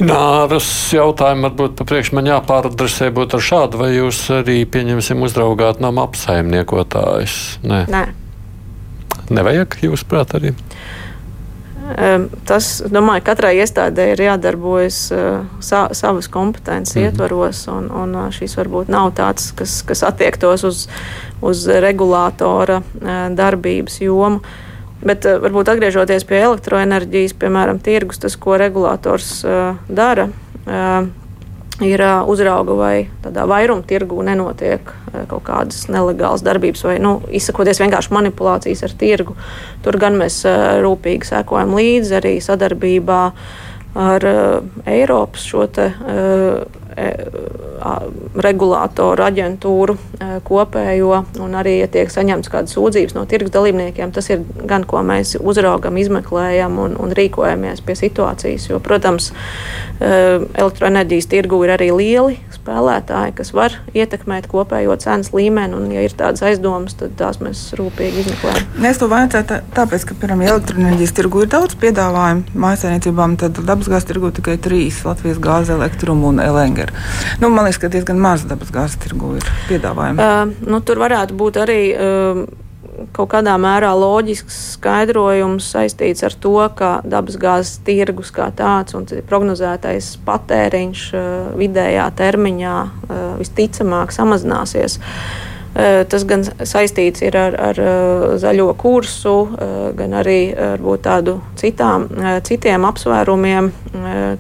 [0.02, 6.08] Nāras jautājumu varbūt papriekš man jāpāradresē būtu ar šādu, vai jūs arī, pieņemsim, uzraugāt nama
[6.10, 7.38] apsaimniekotājus?
[7.62, 7.84] Nē.
[7.94, 8.04] Nē.
[9.34, 10.56] Nevajag, jūs prāt, arī?
[12.48, 15.00] Tas, domāju, katrai iestādē ir jādarbojas
[15.60, 17.10] sa, savas kompetences mm.
[17.10, 20.86] ietvaros, un, un šīs varbūt nav tāds, kas, kas attiektos uz,
[21.44, 22.80] uz regulātora
[23.36, 24.40] darbības jomu.
[25.04, 29.42] Bet varbūt atgriežoties pie elektroenerģijas, piemēram, tirgus, tas, ko regulators
[29.92, 30.30] dara,
[31.82, 34.92] ir uzrauga vai tādā vairuma tirgu nenotiek
[35.30, 39.36] kaut kādas nelegālas darbības vai, nu, izsakoties vienkārši manipulācijas ar tirgu.
[39.86, 40.44] Tur gan mēs
[40.84, 43.22] rūpīgi sekojam līdzi arī sadarbībā
[44.04, 44.26] ar
[44.90, 46.83] Eiropas šo te, uh,
[48.44, 49.96] regulātoru aģentūru
[50.48, 55.02] kopējo, un arī, ja tiek saņemts kādas sūdzības no tirgus dalībniekiem, tas ir gan ko
[55.06, 58.70] mēs uzraugam, izmeklējam un, un rīkojamies pie situācijas.
[58.72, 59.32] Jo, protams,
[60.00, 66.16] elektroenerģijas tirgu ir arī lieli spēlētāji, kas var ietekmēt kopējo cenas līmeni, un, ja ir
[66.18, 68.70] tādas aizdomas, tad tās mēs rūpīgi izmeklējam.
[68.90, 74.32] Es to vajadzētu tāpēc, ka, piemēram, elektroenerģijas tirgu ir daudz piedāvājumu mājasēmniecībām, tad dabasgāzes tirgu
[74.40, 76.83] tikai trīs- Latvijas gāze, elektrumu un LNG.
[77.42, 80.20] Nu, man liekas, ka diezgan maz dabasgāzes tirgu ir piedāvājumu.
[80.20, 81.80] Uh, nu, tur varētu būt arī.
[81.94, 82.46] Uh,
[83.14, 90.12] kaut kādā mērā loģisks skaidrojums saistīts ar to, ka dabasgāzes tirgus kā tāds un prognozētais
[90.28, 91.06] patēriņš
[91.60, 92.76] vidējā termiņā
[93.42, 95.00] visticamāk samazināsies.
[95.74, 97.80] Tas gan saistīts ar, ar
[98.38, 99.34] zaļo kursu,
[99.98, 102.06] gan arī ar tādu citām,
[102.46, 103.72] citiem apsvērumiem,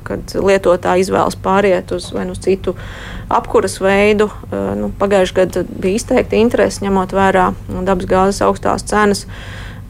[0.05, 2.75] kad lietotāji izvēlas pāriet uz vai nu citu
[3.34, 4.29] apkuras veidu.
[4.77, 7.49] Nu, Pagājušajā gadā bija izteikti interesi, ņemot vērā
[7.81, 9.25] dabasgāzes augstās cenas.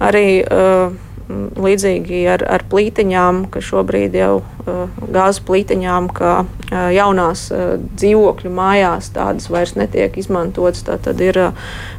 [0.04, 0.96] Arī uh,
[1.32, 8.52] līdzīgi ar, ar plītiņām, ka šobrīd jau uh, gāzes plītiņām, ka uh, jaunās uh, dzīvokļu
[8.54, 10.84] mājās tādas vairs netiek izmantotas.
[10.84, 11.40] Tad ir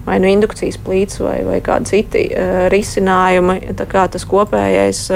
[0.05, 2.27] vai nu indukcijas plīts vai, vai kādi citi
[2.73, 3.75] risinājumi.
[3.79, 5.07] Tā kā tas kopējais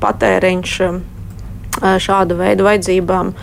[0.00, 0.76] patēriņš
[2.06, 3.34] šāda veida vajadzībām.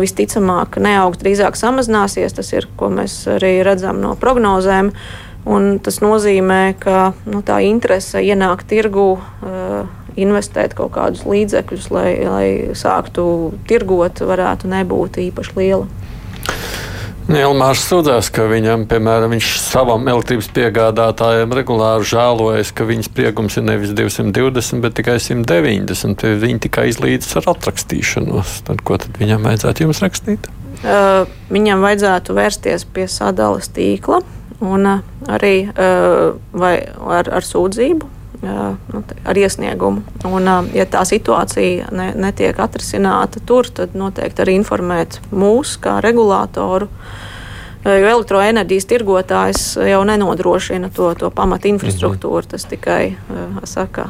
[0.00, 2.36] Visticamāk, neaugs, drīzāk samazināsies.
[2.36, 4.92] Tas ir, ko mēs arī redzam no prognozēm.
[4.94, 9.84] Uh, Un tas nozīmē, ka nu, tā interese ienākt tirgu, uh,
[10.16, 12.46] investēt kaut kādus līdzekļus, lai, lai
[12.78, 13.26] sāktu
[13.68, 15.90] tirgot, varētu nebūt īpaši liela.
[17.24, 23.64] Ilmārs sūdzās, ka viņam, piemēram, viņš savam elektrības piegādātājam regulāri žēlojas, ka viņas spriegums ir
[23.64, 26.26] nevis 220, bet tikai 190.
[26.44, 28.58] Viņi tikai izlīdz ar atrakstīšanos.
[28.68, 30.50] Tad, ko tad viņam vajadzētu jums rakstīt?
[30.84, 34.20] Uh, viņam vajadzētu vērsties pie sadales tīkla
[34.60, 35.00] un uh,
[35.34, 38.12] arī uh, ar, ar sūdzību.
[38.44, 40.02] Nu, ar iesniegumu.
[40.28, 46.90] Un, ja tā situācija ne, netiek atrisināta tur, tad noteikti arī informēt mūs, kā regulātoru,
[46.90, 47.23] uh,
[47.84, 52.44] jo elektroenerģijas tirgotājs jau nenodrošina to, to pamatu infrastruktūru.
[52.44, 52.50] Mhm.
[52.54, 53.14] Tas tikai
[53.68, 54.08] saka,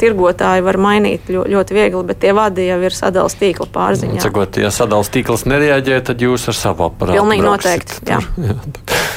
[0.00, 4.22] tirgotāji var mainīt ļoti viegli, bet tie vadi jau ir sadalījuma tīkla pārziņā.
[4.22, 7.18] Cikot, ja sadalījuma tīkls nereaģē, tad jūs ar savu aparātu.
[7.18, 8.02] Pilnīgi noteikti.
[8.10, 8.20] Jā.
[8.46, 8.58] Jā.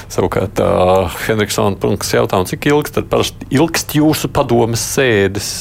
[0.09, 5.51] Savukārt, uh, Henriksona punkts jautājums, cik ilgs tad parasti ilgst jūsu padomas sēdes?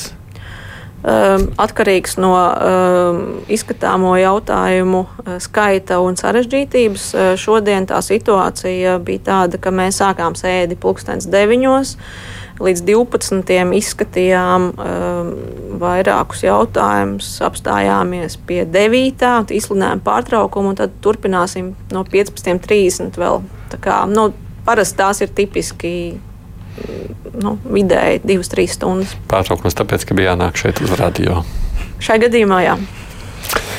[0.98, 7.04] Um, atkarīgs no um, izskatāmo jautājumu uh, skaita un sarežģītības.
[7.14, 11.94] Uh, šodien tā situācija bija tāda, ka mēs sākām sēdi pulkstens deviņos.
[12.58, 13.54] Līdz 12.
[13.78, 15.30] izskatījām um,
[15.78, 19.54] vairākus jautājumus, apstājāmies pie 9.
[19.54, 23.44] izsludinājām pārtraukumu, un tad turpināsim no 15.30 vēl.
[23.70, 24.32] Tā kā, nu,
[24.66, 25.94] parasti tās ir tipiski
[27.42, 29.14] nu, vidēji divas, trīs stundas.
[29.30, 31.42] Pārtraukums tāpēc, ka bija jānāk šeit uz radio.
[32.02, 32.78] Šai gadījumā jā.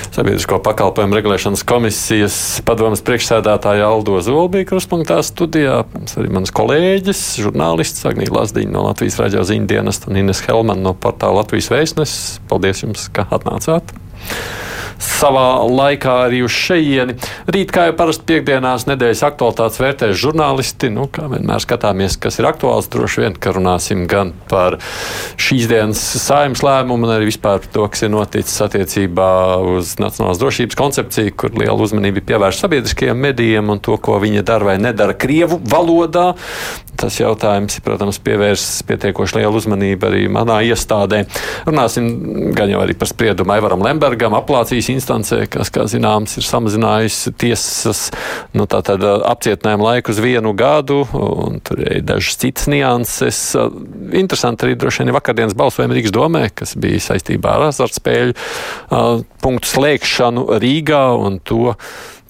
[0.10, 2.36] Sabiedrisko pakalpojumu regulēšanas komisijas
[2.68, 5.84] padomas priekšsēdētāja Aldo Zolbija kruspunktā studijā.
[5.94, 10.82] Mums arī mans kolēģis, žurnālists Agnija Lazdiņa no Latvijas raidījuma ziņu dienesta un Ines Helman
[10.84, 12.40] no portāla Latvijas vēstnesis.
[12.50, 13.94] Paldies jums, ka atnācāt!
[15.00, 17.16] Savā laikā arī uz šejieni.
[17.50, 20.92] Rīt, kā jau parasti piekdienās, nedēļas aktualitātes vērtēs žurnālisti.
[20.94, 22.90] Nu, kā vienmēr skatāmies, kas ir aktuāls.
[22.92, 24.80] Droši vien, ka runāsim gan par
[25.40, 29.32] šīs dienas saimnes lēmumu, gan arī vispār par to, kas ir noticis attiecībā
[29.76, 34.46] uz nacionālās drošības koncepciju, kur liela uzmanība ir pievērsta sabiedriskajiem medijiem un to, ko viņi
[34.48, 36.34] dara vai nedara Krievu valodā.
[37.00, 41.22] Tas jautājums, protams, pievērsts pietiekoši lielu uzmanību arī manā iestādē.
[41.68, 42.10] Runāsim
[42.58, 48.10] gan jau arī par spriedumu Aivaram Lembergam, aplācijas instancē, kas, kā zināms, ir samazinājusi tiesas
[48.58, 53.42] nu, apcietinājumu laiku uz vienu gadu, un tur ir dažas citas nianses.
[54.12, 58.36] Interesanti arī droši vien vakardienas balsojumi Rīgas domē, kas bija saistībā ar azartspēļu
[59.40, 61.76] punktu slēgšanu Rīgā un to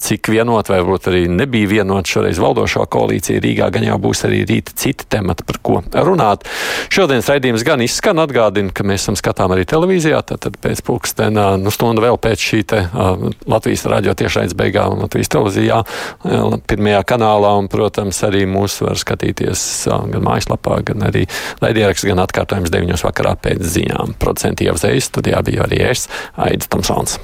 [0.00, 4.42] cik vienot, vai varbūt arī nebija vienot šoreiz valdošā koalīcija Rīgā, gan jau būs arī
[4.48, 6.46] rīta citi temati, par ko runāt.
[6.92, 11.46] Šodienas raidījums gan izskan, atgādina, ka mēs esam skatām arī televīzijā, tad, tad pēc pulkstenā,
[11.60, 17.02] nu stundu vēl pēc šī te uh, Latvijas radio tiešraides beigām Latvijas televīzijā, uh, pirmajā
[17.12, 21.26] kanālā, un, protams, arī mūs var skatīties uh, gan mājaslapā, gan arī
[21.62, 24.16] raidieraksts, gan atkārtojums 9 vakarā pēc ziņām.
[24.20, 26.08] Producenti jau zvejas, studijā bija arī es,
[26.40, 27.20] Aidis Tomsons.